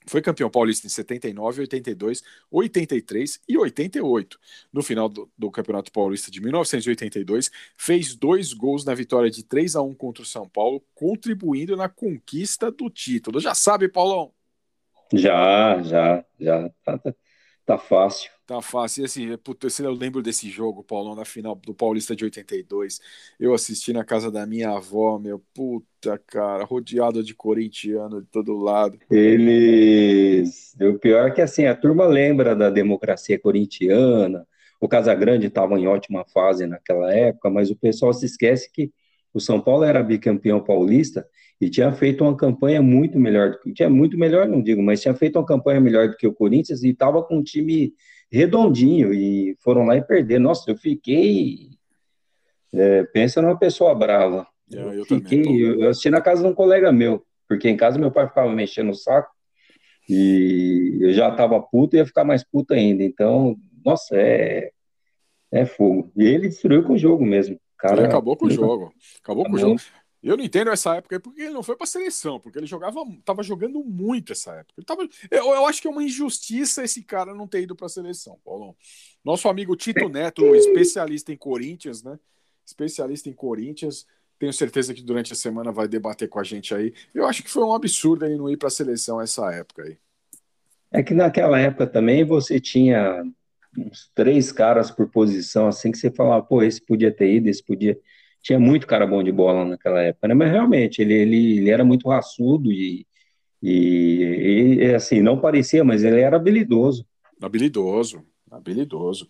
[0.07, 4.39] Foi campeão paulista em 79, 82, 83 e 88.
[4.73, 9.77] No final do, do Campeonato Paulista de 1982, fez dois gols na vitória de 3
[9.77, 13.40] a 1 contra o São Paulo, contribuindo na conquista do título.
[13.40, 14.32] Já sabe, Paulão?
[15.12, 16.69] Já, já, já.
[16.85, 17.15] Tá, tá,
[17.64, 18.30] tá fácil.
[18.47, 19.02] Tá fácil.
[19.02, 23.01] E assim, puta, eu lembro desse jogo, Paulão, na final do Paulista de 82.
[23.39, 25.43] Eu assisti na casa da minha avó, meu.
[25.55, 28.98] Puta, cara, rodeado de corintiano de todo lado.
[29.10, 30.76] Eles.
[30.80, 34.47] O pior é que assim, a turma lembra da democracia corintiana.
[34.80, 38.93] O Casagrande estava em ótima fase naquela época, mas o pessoal se esquece que
[39.32, 41.26] o São Paulo era bicampeão paulista
[41.60, 43.72] e tinha feito uma campanha muito melhor do que.
[43.72, 46.82] Tinha muito melhor, não digo, mas tinha feito uma campanha melhor do que o Corinthians
[46.82, 47.94] e estava com um time
[48.30, 50.44] redondinho e foram lá e perderam.
[50.44, 51.70] Nossa, eu fiquei.
[52.72, 54.46] é, pensa numa pessoa brava.
[54.72, 57.98] É, eu, eu Fiquei, eu assisti na casa de um colega meu, porque em casa
[57.98, 59.30] meu pai ficava mexendo o saco
[60.08, 63.02] e eu já tava puto e ia ficar mais puto ainda.
[63.02, 64.70] Então, nossa, é,
[65.50, 66.10] é fogo.
[66.16, 67.60] E ele destruiu com o jogo mesmo.
[67.78, 68.92] Cara, ele acabou com o jogo.
[69.22, 69.80] Acabou com o jogo.
[70.23, 73.43] Eu não entendo essa época porque ele não foi pra seleção, porque ele jogava, tava
[73.43, 74.74] jogando muito essa época.
[74.78, 77.89] Ele tava, eu, eu acho que é uma injustiça esse cara não ter ido pra
[77.89, 78.77] seleção, Paulão.
[79.24, 82.19] Nosso amigo Tito Neto, especialista em Corinthians, né?
[82.65, 84.07] Especialista em Corinthians.
[84.39, 86.94] Tenho certeza que durante a semana vai debater com a gente aí.
[87.12, 89.99] Eu acho que foi um absurdo ele não ir pra seleção essa época aí.
[90.93, 93.24] É que naquela época também você tinha
[93.77, 97.62] uns três caras por posição, assim, que você falava, pô, esse podia ter ido, esse
[97.62, 97.99] podia.
[98.43, 100.35] Tinha muito cara bom de bola naquela época, né?
[100.35, 103.06] Mas realmente, ele, ele, ele era muito raçudo e,
[103.62, 107.06] e, e, assim, não parecia, mas ele era habilidoso.
[107.40, 109.28] Habilidoso, habilidoso.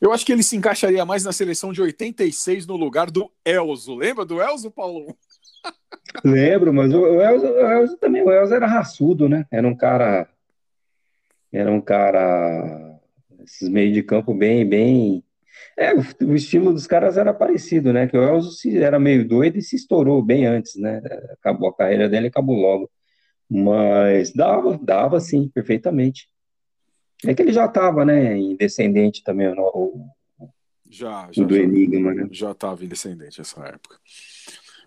[0.00, 3.96] Eu acho que ele se encaixaria mais na seleção de 86 no lugar do Elzo.
[3.96, 5.16] Lembra do Elzo, Paulo?
[6.24, 9.46] Lembro, mas o, Elzo, o Elzo também, o Elzo era raçudo, né?
[9.50, 10.28] Era um cara,
[11.52, 13.00] era um cara,
[13.42, 15.24] esses meio de campo bem, bem,
[15.76, 18.06] é, o, o estilo dos caras era parecido, né?
[18.06, 21.00] Que o Elzo se, era meio doido e se estourou bem antes, né?
[21.32, 22.90] Acabou a carreira dele, acabou logo.
[23.50, 26.28] Mas dava, dava sim, perfeitamente.
[27.26, 30.48] É que ele já estava, né, em descendente também, o, o,
[30.90, 31.44] Já, já.
[31.44, 31.62] do já.
[31.62, 32.28] Enigma, né?
[32.30, 33.98] Já estava em descendente essa época.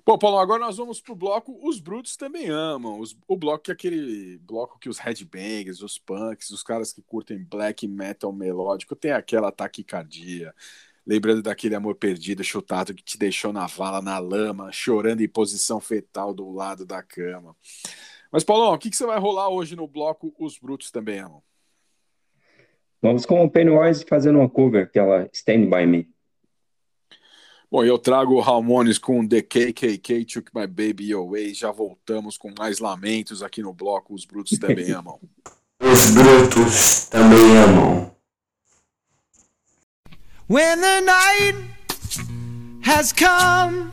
[0.08, 2.98] Bom, Paulo, agora nós vamos pro bloco Os Brutos Também Amam.
[2.98, 7.02] Os- o bloco que é aquele bloco que os headbangers, os punks, os caras que
[7.02, 10.56] curtem black metal melódico, tem aquela taquicardia.
[11.06, 15.82] Lembrando daquele amor perdido, chutado, que te deixou na vala, na lama, chorando em posição
[15.82, 17.54] fetal do lado da cama.
[18.32, 21.44] Mas, Paulão, o que, que você vai rolar hoje no bloco Os Brutos Também Amam?
[23.02, 26.17] Vamos com o Pennywise fazendo uma cover, aquela Stand By Me.
[27.70, 31.54] Bom, eu trago o Ramones com The KKK Took My Baby Away.
[31.54, 35.20] Já voltamos com mais lamentos aqui no bloco Os Brutos Também Amam.
[35.80, 38.12] Os brutos também amam.
[40.50, 41.56] When the night
[42.84, 43.90] has come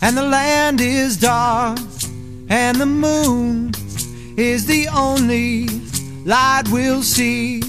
[0.00, 1.78] and the land is dark
[2.48, 3.72] and the moon
[4.36, 5.66] is the only
[6.24, 7.60] light we'll see.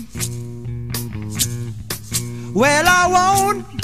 [2.53, 3.76] Well, I won't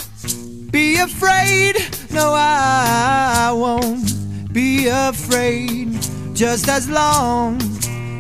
[0.73, 1.75] be afraid.
[2.09, 5.93] No, I won't be afraid.
[6.33, 7.61] Just as long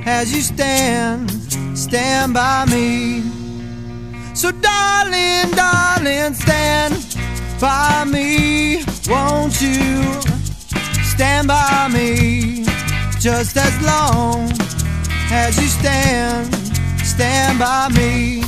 [0.05, 1.31] as you stand,
[1.75, 3.23] stand by me.
[4.35, 6.93] So, darling, darling, stand
[7.59, 8.83] by me.
[9.09, 10.03] Won't you
[11.03, 12.65] stand by me?
[13.19, 14.51] Just as long
[15.31, 16.53] as you stand,
[17.03, 18.43] stand by me.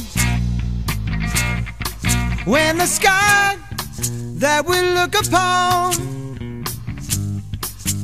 [2.45, 3.57] When the sky
[4.45, 5.91] that we look upon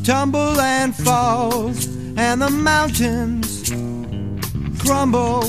[0.04, 1.86] tumble and falls,
[2.18, 3.70] and the mountains
[4.82, 5.44] crumble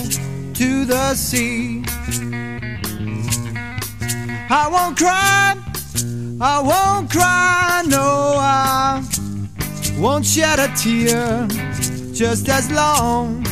[0.53, 1.83] to the sea.
[4.51, 5.57] I won't cry,
[6.39, 9.03] I won't cry, no, I
[9.99, 11.49] won't shed a tear
[12.13, 13.43] just as long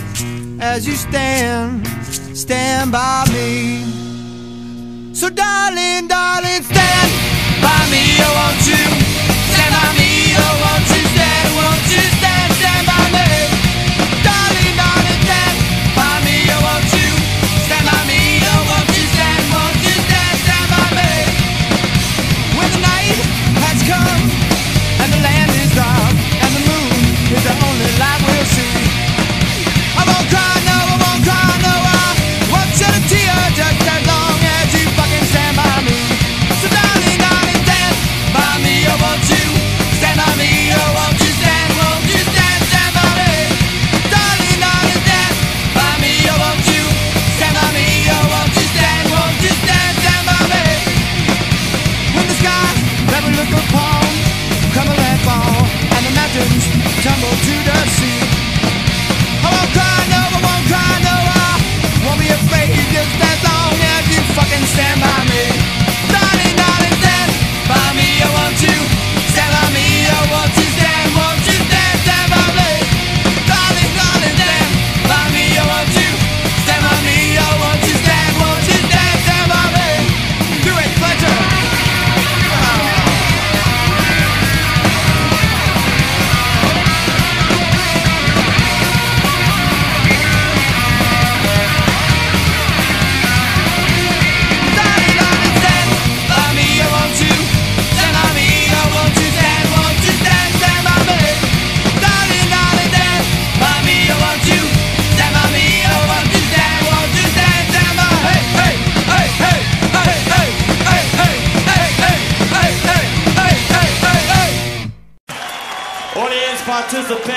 [0.61, 1.87] as you stand,
[2.37, 4.10] stand by me.
[5.21, 7.11] So, darling, darling, stand
[7.61, 8.85] by me, oh, won't you?
[9.53, 13.29] Stand by me, oh, won't you stand, won't you stand, stand by me?
[14.25, 15.57] Darling, darling, stand
[15.93, 17.13] by me, oh, won't you?
[17.69, 21.13] Stand by me, oh, won't you stand, won't you stand, stand by me?
[22.57, 23.21] When the night
[23.61, 24.25] has come
[25.05, 26.97] and the land is dark and the moon
[27.29, 28.40] is the only light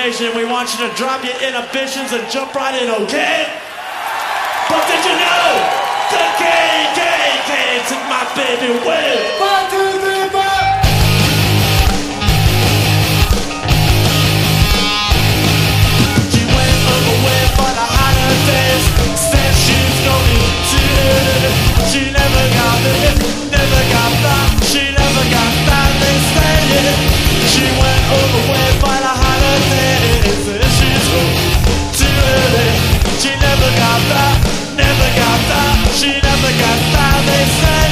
[0.04, 3.48] participation, we want you to drop your inhibitions and jump right in, okay?
[4.68, 5.48] But did you know
[6.12, 9.16] the gay, gay, gay took my baby away?
[9.40, 10.44] One, two, three, four.
[16.32, 18.84] She went away for the holidays,
[19.16, 20.84] said she's going to.
[21.88, 23.16] She never got it,
[23.52, 26.60] never got that, she never got that, they say
[26.92, 27.00] it.
[27.54, 29.03] She went away for
[34.78, 37.84] never got that, she never got that, they say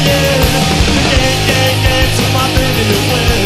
[2.41, 3.43] my baby to win,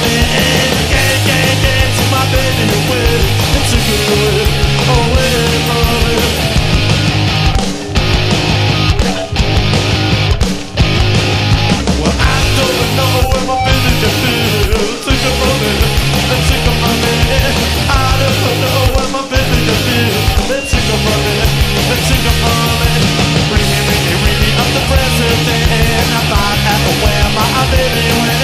[0.00, 0.72] the end.
[0.88, 3.20] Game, game, game, to my baby to win,
[3.54, 4.45] and took her win.
[27.70, 28.36] baby when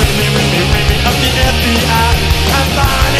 [0.00, 2.12] Ring me, ring me, ring me up the FBI
[2.56, 3.19] I'm finding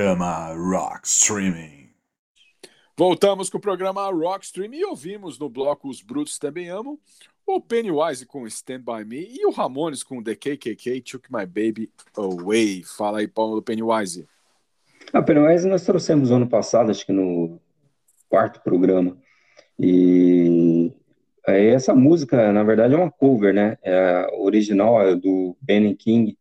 [0.00, 1.90] Programa Rock Streaming.
[2.96, 6.98] Voltamos com o programa Rock Stream e ouvimos no bloco Os Brutos Também Amam
[7.46, 11.90] o Pennywise com Stand By Me e o Ramones com The KKK Took My Baby
[12.16, 12.82] Away.
[12.82, 14.26] Fala aí, Paulo do Pennywise.
[15.12, 17.60] A Pennywise nós trouxemos ano passado, acho que no
[18.26, 19.18] quarto programa.
[19.78, 20.90] E
[21.46, 23.76] aí essa música, na verdade, é uma cover, né?
[23.82, 26.38] É a original é do Benny King,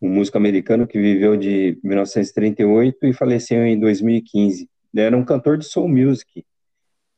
[0.00, 4.68] um músico americano que viveu de 1938 e faleceu em 2015.
[4.94, 6.44] Ele era um cantor de soul music.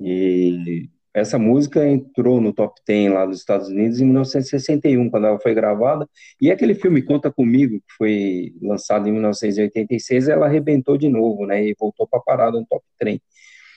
[0.00, 5.38] E essa música entrou no top 10 lá dos Estados Unidos em 1961, quando ela
[5.38, 6.09] foi gravada.
[6.40, 11.64] E aquele filme Conta Comigo, que foi lançado em 1986, ela arrebentou de novo, né?
[11.64, 13.20] E voltou para parada no top 3.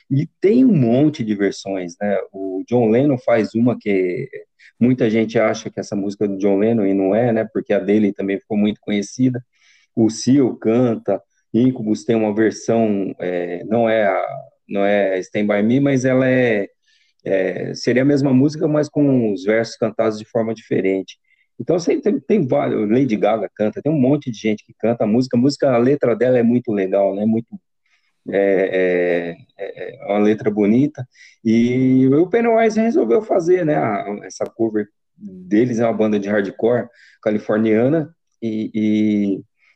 [0.09, 2.17] E tem um monte de versões, né?
[2.31, 4.29] O John Lennon faz uma que
[4.79, 7.47] muita gente acha que essa música é do John Lennon e não é, né?
[7.51, 9.43] Porque a dele também ficou muito conhecida.
[9.95, 11.21] O Seal canta,
[11.53, 14.25] Incubus tem uma versão, é, não é a,
[14.67, 16.67] não é Stand By Me, mas ela é,
[17.23, 21.17] é, seria a mesma música, mas com os versos cantados de forma diferente.
[21.59, 25.05] Então assim, tem, tem vários, Lady Gaga canta, tem um monte de gente que canta
[25.05, 27.25] a música, a música, a letra dela é muito legal, né?
[27.25, 27.47] Muito
[28.29, 31.07] é, é, é uma letra bonita,
[31.43, 33.75] e o Pennywise resolveu fazer, né,
[34.23, 34.87] essa cover
[35.17, 36.87] deles, é uma banda de hardcore
[37.21, 38.71] californiana, e,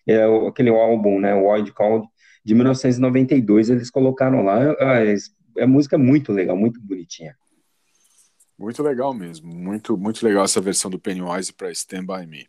[0.05, 2.07] e é aquele álbum, né, Wild Call,
[2.43, 7.35] de 1992, eles colocaram lá, es- a música é muito legal, muito bonitinha.
[8.57, 12.45] Muito legal mesmo, muito, muito legal essa versão do Pennywise para Stand By Me.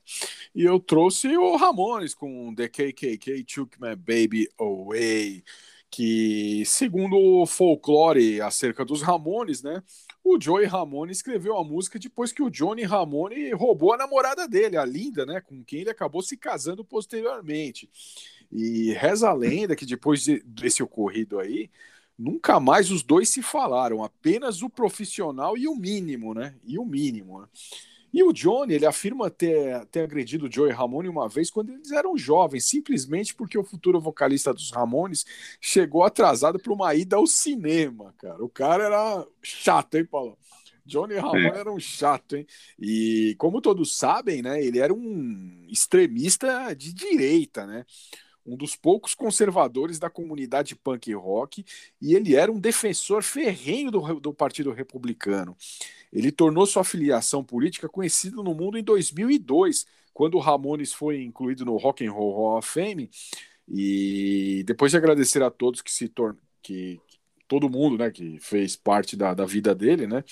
[0.53, 5.45] E eu trouxe o Ramones com The KKK Took My Baby Away,
[5.91, 9.83] que segundo o folclore acerca dos Ramones, né,
[10.23, 14.77] o Joey Ramone escreveu a música depois que o Johnny Ramone roubou a namorada dele,
[14.77, 17.91] a Linda, né, com quem ele acabou se casando posteriormente.
[18.53, 21.71] E reza a lenda que depois de- desse ocorrido aí,
[22.19, 26.55] nunca mais os dois se falaram, apenas o profissional e o mínimo, né?
[26.65, 27.41] E o mínimo.
[27.41, 27.49] Né?
[28.13, 31.93] E o Johnny, ele afirma ter, ter agredido o Joey Ramone uma vez quando eles
[31.93, 35.25] eram jovens, simplesmente porque o futuro vocalista dos Ramones
[35.61, 38.43] chegou atrasado para uma ida ao cinema, cara.
[38.45, 40.37] O cara era chato, hein, Paulo?
[40.85, 41.59] Johnny Ramone É.
[41.59, 42.47] era um chato, hein?
[42.79, 47.85] E como todos sabem, né, ele era um extremista de direita, né?
[48.47, 51.65] Um dos poucos conservadores da comunidade punk rock,
[52.01, 55.57] e ele era um defensor ferrenho do, do Partido Republicano.
[56.13, 61.65] Ele tornou sua filiação política conhecida no mundo em 2002, quando o Ramones foi incluído
[61.65, 63.11] no Rock and Roll Hall of Fame.
[63.69, 66.37] E depois de agradecer a todos que se torn...
[66.63, 67.01] que
[67.47, 70.23] todo mundo, né, que fez parte da, da vida dele, né,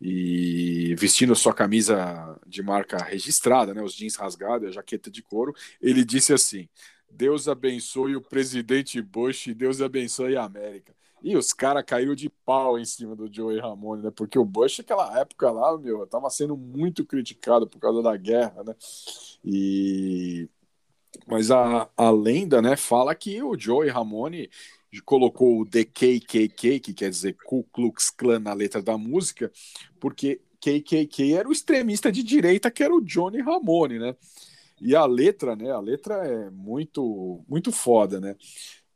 [0.00, 5.54] e vestindo sua camisa de marca registrada, né, os jeans rasgados, a jaqueta de couro,
[5.80, 6.68] ele disse assim:
[7.16, 10.94] Deus abençoe o presidente Bush e Deus abençoe a América.
[11.22, 14.12] E os caras caíram de pau em cima do Joey Ramone, né?
[14.14, 18.62] Porque o Bush, naquela época lá, meu, tava sendo muito criticado por causa da guerra,
[18.62, 18.74] né?
[19.44, 20.48] E
[21.26, 24.50] mas a, a lenda, né, fala que o Joey Ramone
[25.04, 29.50] colocou o The KKK, que quer dizer Ku Klux Klan na letra da música,
[29.98, 34.16] porque KKK era o extremista de direita que era o Johnny Ramone, né?
[34.80, 35.70] E a letra, né?
[35.70, 38.36] A letra é muito, muito foda, né?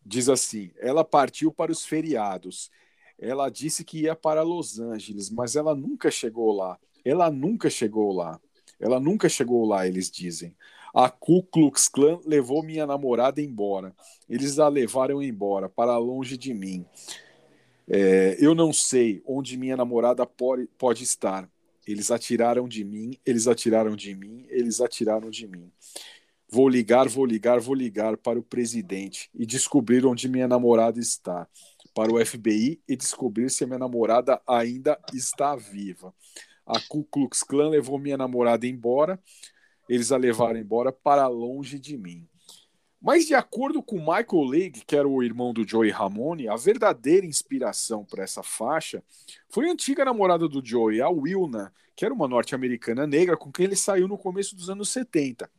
[0.04, 2.70] Diz assim: ela partiu para os feriados.
[3.18, 6.78] Ela disse que ia para Los Angeles, mas ela nunca chegou lá.
[7.04, 8.40] Ela nunca chegou lá.
[8.78, 10.56] Ela nunca chegou lá, eles dizem.
[10.94, 13.94] A Ku Klux Klan levou minha namorada embora.
[14.28, 16.84] Eles a levaram embora, para longe de mim.
[17.88, 21.48] É, eu não sei onde minha namorada pode, pode estar.
[21.90, 25.70] Eles atiraram de mim, eles atiraram de mim, eles atiraram de mim.
[26.48, 31.46] Vou ligar, vou ligar, vou ligar para o presidente e descobrir onde minha namorada está.
[31.94, 36.12] Para o FBI e descobrir se minha namorada ainda está viva.
[36.66, 39.18] A Ku Klux Klan levou minha namorada embora.
[39.88, 42.28] Eles a levaram embora para longe de mim.
[43.00, 47.24] Mas, de acordo com Michael League, que era o irmão do Joey Ramone, a verdadeira
[47.24, 49.02] inspiração para essa faixa
[49.48, 53.64] foi a antiga namorada do Joey, a Wilna, que era uma norte-americana negra com quem
[53.64, 55.50] ele saiu no começo dos anos 70,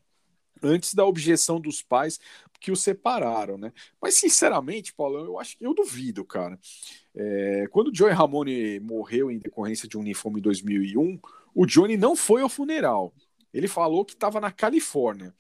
[0.61, 2.19] antes da objeção dos pais
[2.59, 3.73] que o separaram, né?
[3.99, 6.59] Mas, sinceramente, Paulo, eu acho que eu duvido, cara.
[7.15, 11.19] É, quando o Joey Ramone morreu em decorrência de um linfoma em 2001,
[11.55, 13.11] o Johnny não foi ao funeral.
[13.51, 15.34] Ele falou que estava na Califórnia.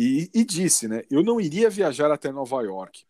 [0.00, 1.02] E, e, disse, né?
[1.10, 3.02] Eu não iria viajar até Nova York,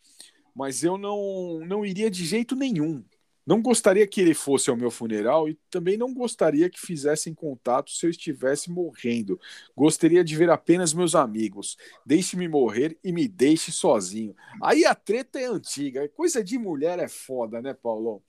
[0.54, 3.04] mas eu não, não iria de jeito nenhum.
[3.46, 7.90] Não gostaria que ele fosse ao meu funeral e também não gostaria que fizessem contato
[7.90, 9.38] se eu estivesse morrendo.
[9.76, 11.76] Gostaria de ver apenas meus amigos.
[12.06, 14.34] Deixe-me morrer e me deixe sozinho.
[14.62, 16.08] Aí a treta é antiga.
[16.08, 18.22] Coisa de mulher é foda, né, Paulão?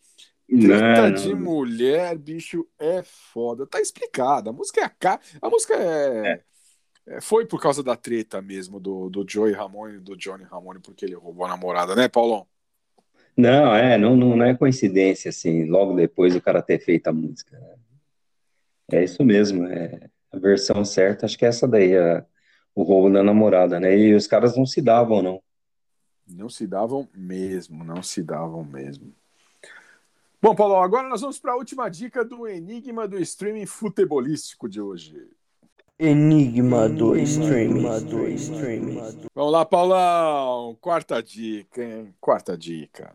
[0.49, 3.67] Treta Não, de mulher, bicho, é foda.
[3.67, 4.49] Tá explicado.
[4.49, 5.19] A música é a ca...
[5.41, 6.27] A música é...
[6.27, 6.43] é,
[7.21, 11.05] Foi por causa da treta mesmo do, do Joey Ramone e do Johnny Ramone, porque
[11.05, 12.45] ele roubou a namorada, né, Paulão?
[13.35, 17.13] Não, é, não, não, não é coincidência, assim, logo depois o cara ter feito a
[17.13, 17.57] música.
[17.57, 17.75] né?
[18.91, 22.25] É isso mesmo, é a versão certa, acho que é essa daí, a-
[22.75, 23.97] o roubo da namorada, né?
[23.97, 25.41] E os caras não se davam, não.
[26.27, 29.13] Não se davam mesmo, não se davam mesmo.
[30.41, 34.79] Bom, Paulo, agora nós vamos para a última dica do enigma do streaming futebolístico de
[34.79, 35.27] hoje.
[36.01, 37.83] Enigma do streaming.
[39.35, 40.77] Vamos lá, Paulão.
[40.79, 42.15] Quarta dica, hein?
[42.21, 43.13] Quarta dica.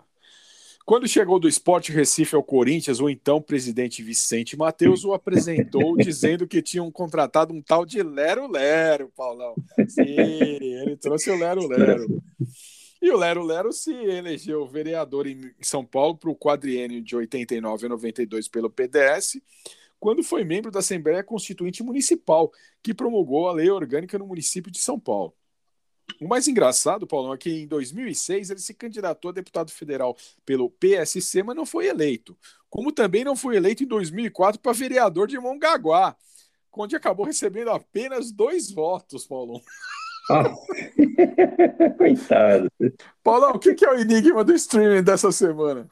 [0.84, 6.46] Quando chegou do Esporte Recife ao Corinthians, o então presidente Vicente Mateus o apresentou dizendo
[6.46, 9.54] que tinham contratado um tal de Lero Lero, Paulão.
[9.88, 12.22] Sim, ele trouxe o Lero Lero.
[13.00, 17.86] E o Lero Lero se elegeu vereador em São Paulo para o quadriênio de 89
[17.86, 19.40] a 92 pelo PDS,
[20.04, 22.52] quando foi membro da Assembleia Constituinte Municipal,
[22.82, 25.34] que promulgou a lei orgânica no município de São Paulo.
[26.20, 30.14] O mais engraçado, Paulão, é que em 2006 ele se candidatou a deputado federal
[30.44, 32.36] pelo PSC, mas não foi eleito.
[32.68, 36.14] Como também não foi eleito em 2004 para vereador de Mongaguá,
[36.70, 39.58] onde acabou recebendo apenas dois votos, Paulão.
[40.30, 40.52] Ah,
[41.96, 42.70] coitado.
[43.22, 45.88] Paulão, o que que é o enigma do streaming dessa semana?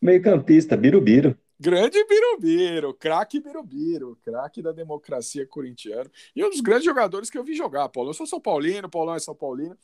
[0.00, 1.36] Meio campista, birubiru.
[1.58, 6.10] Grande Birubiru, craque Birubiru, craque da democracia corintiana.
[6.34, 8.10] E um dos grandes jogadores que eu vi jogar, Paulo.
[8.10, 9.76] Eu sou São Paulino, Paulão é São Paulino,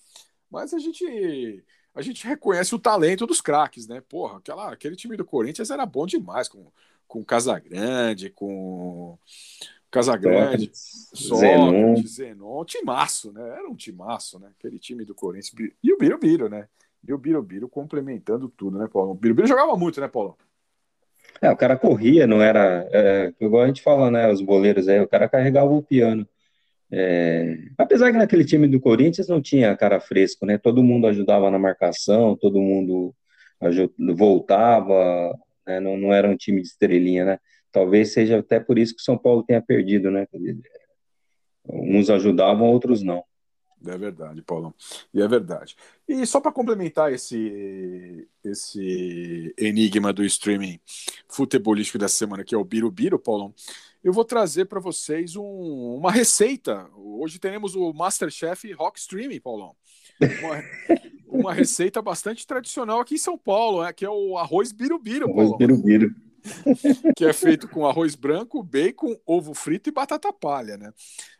[0.51, 4.01] mas a gente a gente reconhece o talento dos craques, né?
[4.01, 6.73] Porra, aquela, aquele time do Corinthians era bom demais, com,
[7.07, 9.19] com o Casagrande, com
[9.91, 11.95] Casagrande, Zenon.
[11.95, 13.47] Sócrates, Zenon, timaço, né?
[13.47, 14.51] Era um timaço, né?
[14.59, 15.53] Aquele time do Corinthians.
[15.83, 16.67] E o Birubiru, né?
[17.07, 19.11] E o Birubiru complementando tudo, né, Paulo?
[19.11, 20.37] O Birubiru jogava muito, né, Paulo?
[21.43, 22.89] É, o cara corria, não era.
[22.93, 24.31] É, igual a gente fala, né?
[24.31, 26.27] Os goleiros aí, o cara carregava o piano.
[26.91, 30.57] É, apesar que naquele time do Corinthians não tinha cara fresco, né?
[30.57, 33.13] Todo mundo ajudava na marcação, todo mundo
[34.15, 35.37] voltava,
[35.67, 35.81] né?
[35.81, 37.39] Não, não era um time de estrelinha, né?
[37.73, 40.27] Talvez seja até por isso que o São Paulo tenha perdido, né?
[41.69, 43.25] Uns ajudavam, outros não.
[43.87, 44.75] É verdade, Paulão.
[45.13, 45.77] E é verdade.
[46.09, 50.79] E só para complementar esse, esse enigma do streaming
[51.29, 53.55] futebolístico dessa semana, que é o Birubiru, Paulão,
[54.03, 56.89] eu vou trazer para vocês um- uma receita.
[56.97, 59.75] Hoje teremos o Masterchef Rock Streaming, Paulão.
[60.41, 65.25] Uma, uma receita bastante tradicional aqui em São Paulo, né, que é o arroz birubiru,
[65.31, 66.15] Arroz Paulão birubiru.
[67.17, 70.93] que é feito com arroz branco, bacon, ovo frito e batata palha, né?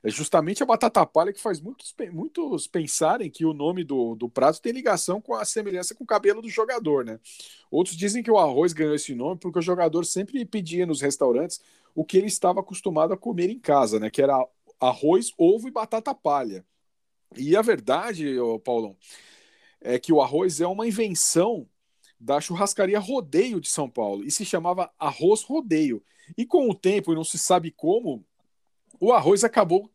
[0.03, 4.29] É justamente a batata palha que faz muitos, muitos pensarem que o nome do, do
[4.29, 7.19] prato tem ligação com a semelhança com o cabelo do jogador, né?
[7.71, 11.61] Outros dizem que o arroz ganhou esse nome porque o jogador sempre pedia nos restaurantes
[11.95, 14.11] o que ele estava acostumado a comer em casa, né?
[14.11, 14.47] Que era
[14.81, 16.65] arroz, ovo e batata palha.
[17.37, 18.97] E a verdade, Paulão,
[19.81, 21.67] é que o arroz é uma invenção
[22.23, 26.01] da churrascaria Rodeio de São Paulo e se chamava Arroz Rodeio.
[26.39, 28.25] E com o tempo, e não se sabe como,
[29.01, 29.91] o arroz acabou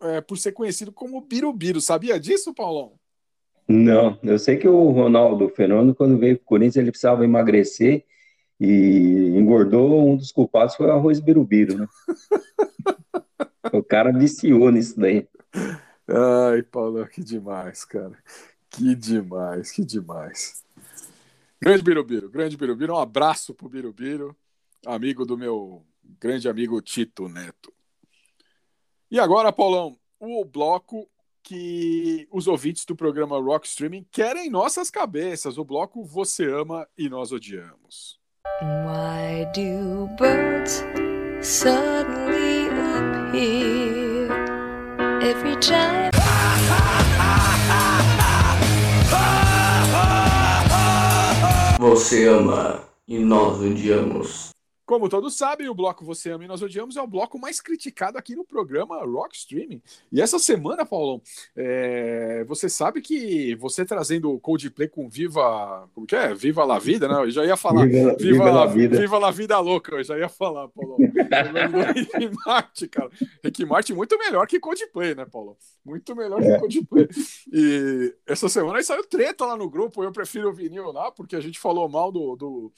[0.00, 1.80] é, por ser conhecido como Birubiru.
[1.80, 2.92] Sabia disso, Paulão?
[3.66, 8.04] Não, eu sei que o Ronaldo Fenômeno, quando veio para o Corinthians, ele precisava emagrecer
[8.60, 10.08] e engordou.
[10.08, 11.86] Um dos culpados foi o arroz birubiru, né?
[13.72, 15.26] O cara viciou nisso daí.
[16.06, 18.12] Ai, Paulão, que demais, cara.
[18.68, 20.62] Que demais, que demais.
[21.62, 22.94] Grande Birubiru, grande Birubiru.
[22.94, 24.36] Um abraço pro Birubiru,
[24.84, 25.86] amigo do meu
[26.20, 27.72] grande amigo Tito Neto.
[29.08, 31.08] E agora, Paulão, o bloco
[31.40, 35.56] que os ouvintes do programa Rock Streaming querem em nossas cabeças.
[35.56, 38.18] O bloco Você Ama e Nós Odiamos.
[38.60, 40.82] Why do birds
[41.40, 44.28] suddenly appear
[45.22, 46.11] every time?
[51.92, 54.48] Você ama e nós odiamos.
[54.84, 58.18] Como todos sabem, o bloco Você Ama e Nós Odiamos é o bloco mais criticado
[58.18, 59.80] aqui no programa Rock Streaming.
[60.10, 61.22] E essa semana, Paulão,
[61.56, 65.88] é, você sabe que você trazendo o Coldplay com Viva.
[65.94, 66.34] Como que é?
[66.34, 67.14] Viva la Vida, né?
[67.22, 67.86] Eu já ia falar.
[67.86, 68.98] Viva- Viva la Vida.
[69.00, 70.96] Viva la Vida Louca, eu já ia falar, Paulão.
[70.98, 73.10] Rick Martin, cara.
[73.42, 75.56] Rick Martin muito melhor que Coldplay, né, Paulão?
[75.84, 76.54] Muito melhor É.
[76.54, 77.08] que Coldplay.
[77.52, 80.02] E essa semana aí saiu treta lá no grupo.
[80.02, 82.72] Eu prefiro o vinil lá, porque a gente falou mal do, do,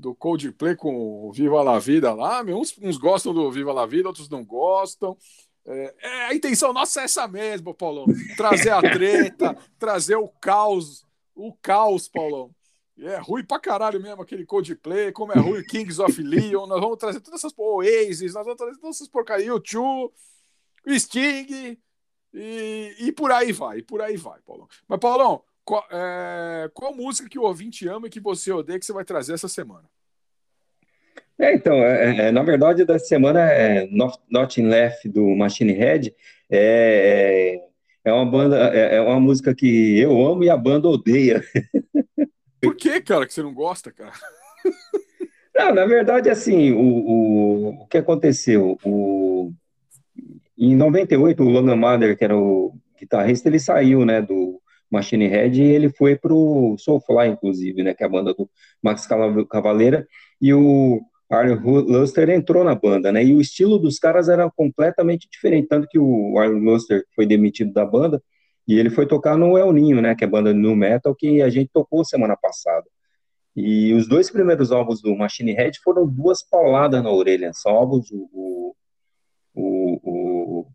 [0.00, 2.42] do Coldplay com o Viva la Vida lá.
[2.42, 5.16] meu, Uns, uns gostam do Viva la Vida, outros não gostam.
[5.66, 8.06] É, é, a intenção nossa é essa mesmo, Paulão.
[8.36, 11.04] Trazer a treta, trazer o caos,
[11.34, 12.50] o caos, Paulão.
[12.96, 16.66] E É ruim pra caralho mesmo aquele Coldplay, como é ruim Kings of Leon.
[16.66, 20.12] Nós vamos trazer todas essas Oasis, nós vamos trazer todas essas porcarias, o Chu,
[20.86, 21.78] o Sting,
[22.32, 24.68] e, e por aí vai, e por aí vai, Paulão.
[24.88, 28.84] Mas, Paulão, qual, é, qual música que o ouvinte ama e que você odeia que
[28.84, 29.84] você vai trazer essa semana?
[31.38, 36.12] É, então, é, é, na verdade, da semana é Not, Nothing Left do Machine Head.
[36.50, 37.60] É,
[38.04, 41.40] é, é uma banda, é, é uma música que eu amo e a banda odeia.
[42.60, 44.12] Por que, cara, que você não gosta, cara?
[45.54, 48.76] Não, na verdade, assim, o, o, o que aconteceu?
[48.84, 49.52] O,
[50.58, 54.49] em 98, o Logan Mather, que era o guitarrista, ele saiu, né, do
[54.90, 58.48] Machine Head e ele foi pro Soulfly, inclusive, né, que é a banda do
[58.82, 59.06] Max
[59.48, 60.06] Cavaleira,
[60.40, 61.00] e o
[61.30, 65.86] Arlen Luster entrou na banda, né, e o estilo dos caras era completamente diferente, tanto
[65.88, 68.20] que o Arlen Luster foi demitido da banda
[68.66, 71.40] e ele foi tocar no El Ninho, né, que é a banda no metal que
[71.40, 72.86] a gente tocou semana passada.
[73.54, 77.50] E os dois primeiros álbuns do Machine Head foram duas pauladas na orelha.
[77.52, 78.74] São álbuns, o-
[79.54, 80.66] o-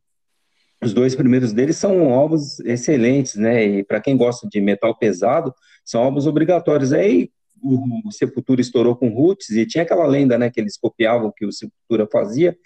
[0.85, 3.63] os dois primeiros deles são álbuns excelentes, né?
[3.65, 5.53] E para quem gosta de metal pesado,
[5.83, 6.93] são álbuns obrigatórios.
[6.93, 7.29] Aí
[7.61, 10.49] o, Sepultura estourou com Roots e tinha aquela lenda, né?
[10.49, 12.57] Que eles copiavam o que o Sepultura fazia.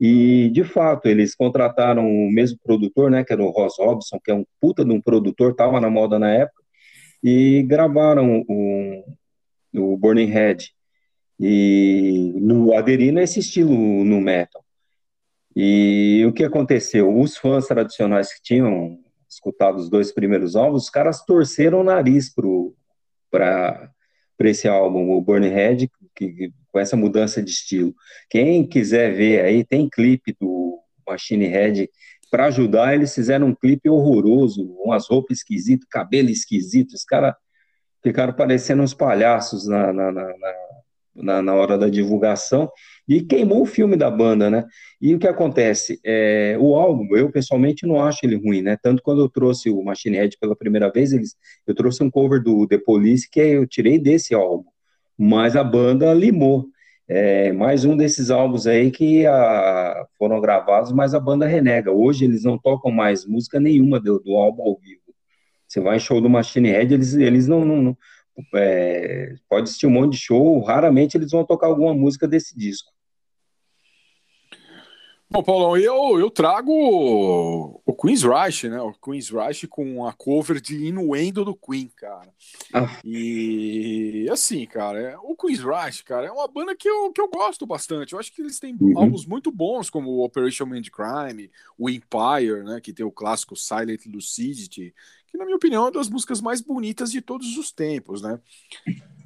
[0.00, 3.24] E de fato eles contrataram o mesmo produtor, né?
[3.24, 6.18] Que era o Ross Robson, que é um puta de um produtor, tava na moda
[6.18, 6.62] na época,
[7.22, 9.04] e gravaram o,
[9.74, 10.70] o Burning Head
[11.38, 13.72] e no aderindo a esse estilo
[14.04, 14.65] no metal.
[15.58, 17.18] E o que aconteceu?
[17.18, 22.30] Os fãs tradicionais que tinham escutado os dois primeiros álbuns, os caras torceram o nariz
[23.30, 23.90] para
[24.40, 27.94] esse álbum, o Burning Head, que, que- com essa mudança de estilo.
[28.28, 30.78] Quem quiser ver aí, tem clipe do
[31.08, 31.88] Machine Head
[32.30, 37.34] para ajudar, eles fizeram um clipe horroroso, umas roupas esquisitas, cabelo esquisito, os caras
[38.02, 40.54] ficaram parecendo uns palhaços na, na, na, na-
[41.16, 42.70] na, na hora da divulgação
[43.08, 44.64] e queimou o filme da banda, né?
[45.00, 46.00] E o que acontece?
[46.04, 48.76] É, o álbum, eu pessoalmente não acho ele ruim, né?
[48.82, 51.36] Tanto quando eu trouxe o Machine Head pela primeira vez, eles,
[51.66, 54.68] eu trouxe um cover do The Police que eu tirei desse álbum,
[55.18, 56.66] mas a banda limou.
[57.08, 61.92] É, mais um desses álbuns aí que ah, foram gravados, mas a banda renega.
[61.92, 65.02] Hoje eles não tocam mais música nenhuma do, do álbum ao vivo.
[65.66, 67.98] Você vai em show do Machine Head, eles, eles não, não, não-
[68.54, 72.92] é, pode assistir um monte de show, raramente eles vão tocar alguma música desse disco.
[75.28, 78.80] Bom, Paulão, eu, eu trago o, Queen's Rush, né?
[78.80, 82.32] O Queen's Rush com a cover de Inuendo do Queen, cara.
[82.72, 83.00] Ah.
[83.04, 87.28] E assim, cara, é- o Queen's Rush, cara, é uma banda que eu, que eu
[87.28, 88.12] gosto bastante.
[88.12, 88.96] Eu acho que eles têm Uhum.
[88.96, 92.80] álbuns muito bons, como o Operation Mindcrime, o Empire, né?
[92.80, 94.94] Que tem o clássico Silent Lucidity,
[95.26, 98.40] que, na minha opinião, é uma das músicas mais bonitas de todos os tempos, né?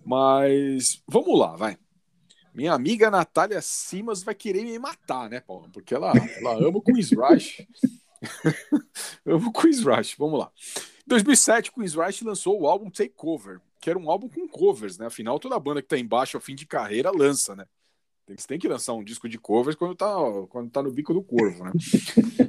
[0.04, 1.78] Mas vamos lá, vai.
[2.52, 5.68] Minha amiga Natália Simas vai querer me matar, né, Paulo?
[5.72, 7.66] Porque ela, ela ama o Queen's Rush.
[9.24, 10.50] ama o Queen's Rush, vamos lá.
[11.06, 15.06] Em 2007, Queen's Rush lançou o álbum Takeover, que era um álbum com covers, né?
[15.06, 17.66] Afinal, toda banda que tá embaixo ao fim de carreira lança, né?
[18.30, 20.14] Eles têm que lançar um disco de covers quando tá,
[20.48, 21.72] quando tá no bico do corvo, né?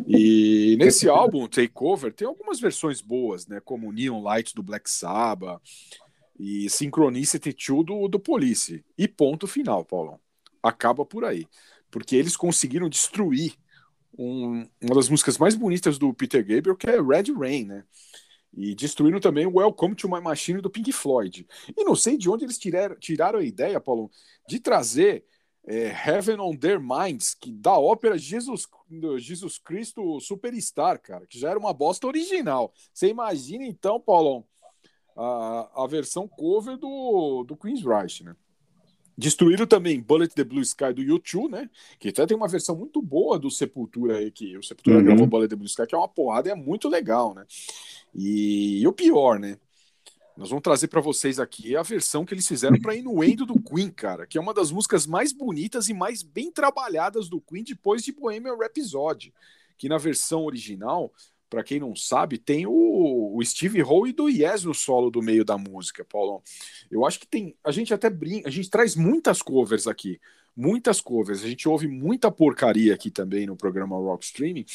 [0.08, 3.60] E nesse álbum, Takeover, tem algumas versões boas, né?
[3.60, 5.60] Como Neon Lights do Black Sabbath
[6.40, 8.86] e Synchronicity 2 do, do Police.
[8.96, 10.20] E ponto final, Paulão.
[10.62, 11.48] Acaba por aí.
[11.90, 13.56] Porque eles conseguiram destruir
[14.16, 17.84] um- uma das músicas mais bonitas do Peter Gabriel, que é Red Rain, né?
[18.54, 21.48] E destruíram também o Welcome to My Machine do Pink Floyd.
[21.76, 24.12] E não sei de onde eles tiraram, tiraram a ideia, Paulo,
[24.48, 25.24] de trazer
[25.66, 28.68] é, Heaven on Their Minds, que da ópera Jesus,
[29.18, 32.74] Jesus Cristo Superstar, cara, que já era uma bosta original.
[32.94, 34.44] Você imagina então, Paulão,
[35.16, 38.36] a, a versão cover do, do Queen's Rush, né?
[39.18, 41.70] Destruíram também Bullet the Blue Sky do U2, né?
[42.00, 45.04] Que até tem uma versão muito boa do Sepultura aí, que o Sepultura Uhum.
[45.04, 47.46] gravou Bullet the Blue Sky, que é uma porrada e é muito legal, né?
[48.16, 49.58] E, e o pior, né?
[50.38, 53.90] Nós vamos trazer para vocês aqui a versão que eles fizeram para Inuendo do Queen,
[53.90, 58.04] cara, que é uma das músicas mais bonitas e mais bem trabalhadas do Queen depois
[58.04, 59.34] de Bohemian Rhapsody,
[59.78, 61.12] que na versão original,
[61.50, 65.22] para quem não sabe, tem o, o Steve Howe e do Yes no solo do
[65.22, 66.42] meio da música, Paulão.
[66.90, 70.20] Eu acho que tem, a gente até brinca, a gente traz muitas covers aqui,
[70.56, 74.66] muitas covers, a gente ouve muita porcaria aqui também no programa Rock Streaming,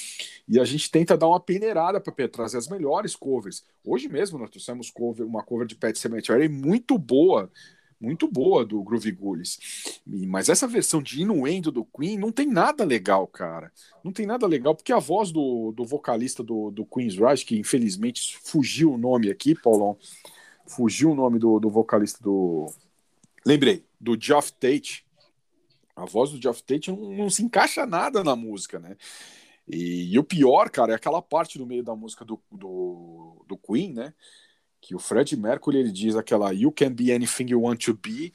[0.49, 3.65] e a gente tenta dar uma peneirada para trazer as melhores covers.
[3.85, 7.51] Hoje mesmo nós trouxemos cover, uma cover de Pet Cemetery muito boa,
[7.99, 9.59] muito boa do Groovy Ghoulies.
[10.07, 13.73] E- Mas essa versão de Inuendo do Queen não tem nada legal, cara.
[14.05, 17.59] Não tem nada legal, porque a voz do, do vocalista do, do Queen's Rush, que
[17.59, 19.97] infelizmente fugiu o nome aqui, Paulão,
[20.67, 22.67] fugiu o nome do, do vocalista do.
[23.47, 25.06] Lembrei, do Geoff Tate.
[25.97, 28.97] A voz do Geoff Tate não, não se encaixa nada na música, né?
[29.67, 33.57] E, e o pior, cara, é aquela parte no meio da música do, do, do
[33.57, 34.15] Queen, né?
[34.81, 38.33] Que o Fred Mercury ele diz aquela You can be anything you want to be,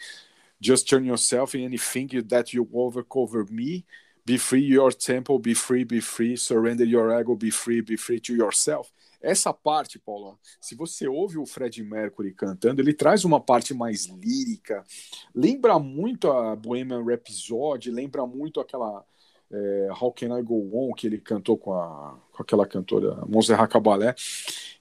[0.60, 3.86] just turn yourself in anything that you overcover me,
[4.26, 8.20] be free your temple, be free, be free, surrender your ego, be free, be free
[8.20, 8.92] to yourself.
[9.22, 14.06] Essa parte, Paulo, se você ouve o Fred Mercury cantando, ele traz uma parte mais
[14.06, 14.84] lírica,
[15.34, 19.06] lembra muito a Bohemian Rhapsody, lembra muito aquela
[19.52, 23.70] é, How Can I Go On que ele cantou com, a, com aquela cantora Montserrat
[23.70, 24.16] Caballé,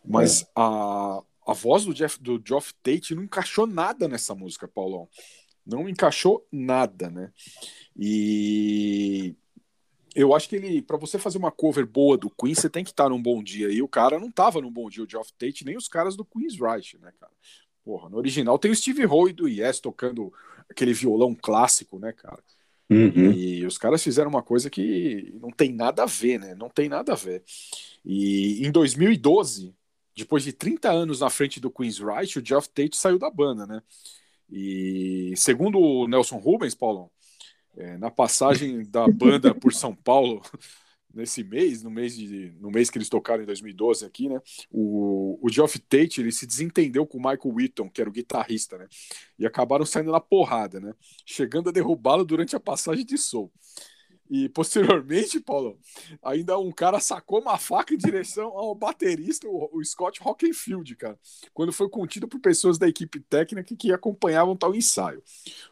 [0.04, 5.08] mas a, a voz do Jeff do Geoff Tate não encaixou nada nessa música, Paulão.
[5.66, 7.32] Não encaixou nada, né?
[7.96, 9.36] E
[10.14, 12.90] eu acho que ele, para você fazer uma cover boa do Queen, você tem que
[12.90, 13.70] estar num bom dia.
[13.70, 16.24] E o cara não tava num bom dia, o Geoff Tate, nem os caras do
[16.24, 17.32] Queen's Rush, né, cara?
[17.84, 20.32] Porra, no original tem o Steve Howe do Yes tocando
[20.68, 22.42] aquele violão clássico, né, cara?
[22.90, 23.32] Uhum.
[23.32, 26.54] E os caras fizeram uma coisa que não tem nada a ver, né?
[26.56, 27.42] Não tem nada a ver.
[28.04, 29.72] E em 2012,
[30.16, 33.64] depois de 30 anos na frente do Queen's Rush, o Geoff Tate saiu da banda,
[33.64, 33.80] né?
[34.50, 37.08] E segundo o Nelson Rubens, Paulão,
[37.76, 40.42] é, na passagem da banda por São Paulo
[41.12, 44.40] nesse mês, no mês de, no mês que eles tocaram em 2012 aqui, né?
[44.70, 48.78] O, o Geoff Tate ele se desentendeu com o Michael Whitton, que era o guitarrista,
[48.78, 48.86] né?
[49.38, 50.92] E acabaram saindo na porrada, né?
[51.26, 53.50] Chegando a derrubá-lo durante a passagem de som.
[54.30, 55.76] E posteriormente, Paulo,
[56.22, 61.18] ainda um cara sacou uma faca em direção ao baterista, o, Scott Rockenfield, cara,
[61.52, 65.20] quando foi contido por pessoas da equipe técnica que acompanhavam tal ensaio.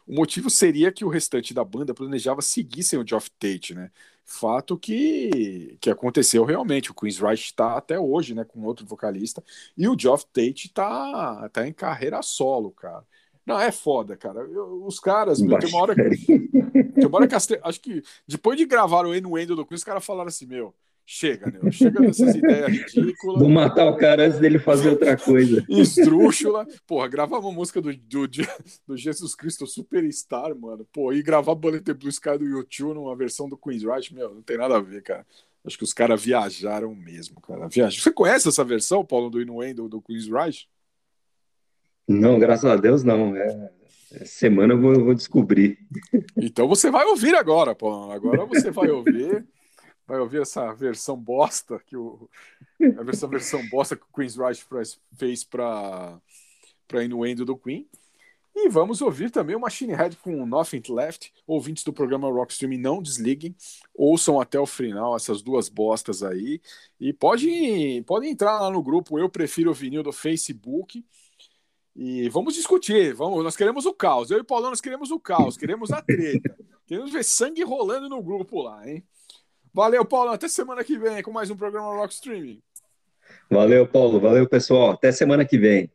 [0.05, 3.89] O motivo seria que o restante da banda planejava seguir sem o Geoff Tate, né?
[4.25, 6.91] Fato que, que aconteceu realmente.
[6.91, 9.43] O Queen's Rush está até hoje, né, com outro vocalista,
[9.77, 13.05] e o Geoff Tate tá, tá em carreira solo, cara.
[13.49, 14.41] Não, é foda, cara.
[14.41, 16.49] Eu- os caras, meu, tem uma hora que.
[16.93, 19.83] Tem uma hora que as acho que depois de gravar o Enuendo do Queen, os
[19.83, 20.73] caras falaram assim: meu,
[21.03, 21.71] chega, né?
[21.71, 23.39] Chega dessas ideias ridículas.
[23.39, 25.65] Vou matar o cara antes dele fazer outra coisa.
[25.67, 26.67] Esdrúxula.
[26.85, 28.27] Porra, gravar uma música do, do,
[28.87, 30.85] do Jesus Cristo Superstar, mano.
[30.93, 34.35] Pô, e gravar Bullet the Blue Sky do YouTube numa versão do Queen's Rush, meu,
[34.35, 35.25] não tem nada a ver, cara.
[35.65, 37.67] Acho que os caras viajaram mesmo, cara.
[37.67, 37.99] Viaj...
[37.99, 40.67] Você conhece essa versão, Paulo, do Inuendo do Queen's Rush?
[42.09, 43.35] Não, graças a Deus não.
[43.35, 43.71] É,
[44.13, 45.77] essa semana eu vou, eu vou descobrir.
[46.35, 48.11] Então você vai ouvir agora, Paulo.
[48.11, 49.45] Agora você vai ouvir.
[50.07, 52.27] Vai ouvir essa versão bosta que o.
[52.97, 56.19] A versão, versão bosta que o Queen's Rush fez- fez para
[56.87, 57.87] para Inuendo do Queen.
[58.55, 61.31] E vamos ouvir também o Machine Head com Nothing Left.
[61.45, 63.55] Ouvintes do programa Rockstream, não desliguem.
[63.93, 66.59] Ouçam até o final essas duas bostas aí.
[66.99, 71.05] E pode, pode entrar lá no grupo Eu Prefiro o Vinil do Facebook.
[72.01, 73.13] E vamos discutir.
[73.13, 74.31] Vamos, nós queremos o caos.
[74.31, 76.55] Eu e o Paulão, nós queremos o caos, queremos a treta.
[76.87, 79.03] queremos ver sangue rolando no grupo lá, hein?
[79.73, 80.33] Valeu, Paulão.
[80.33, 82.57] Até semana que vem com mais um programa Rockstream.
[83.51, 84.17] Valeu, Paulo.
[84.17, 84.91] Valeu, pessoal.
[84.91, 85.91] Até semana que vem.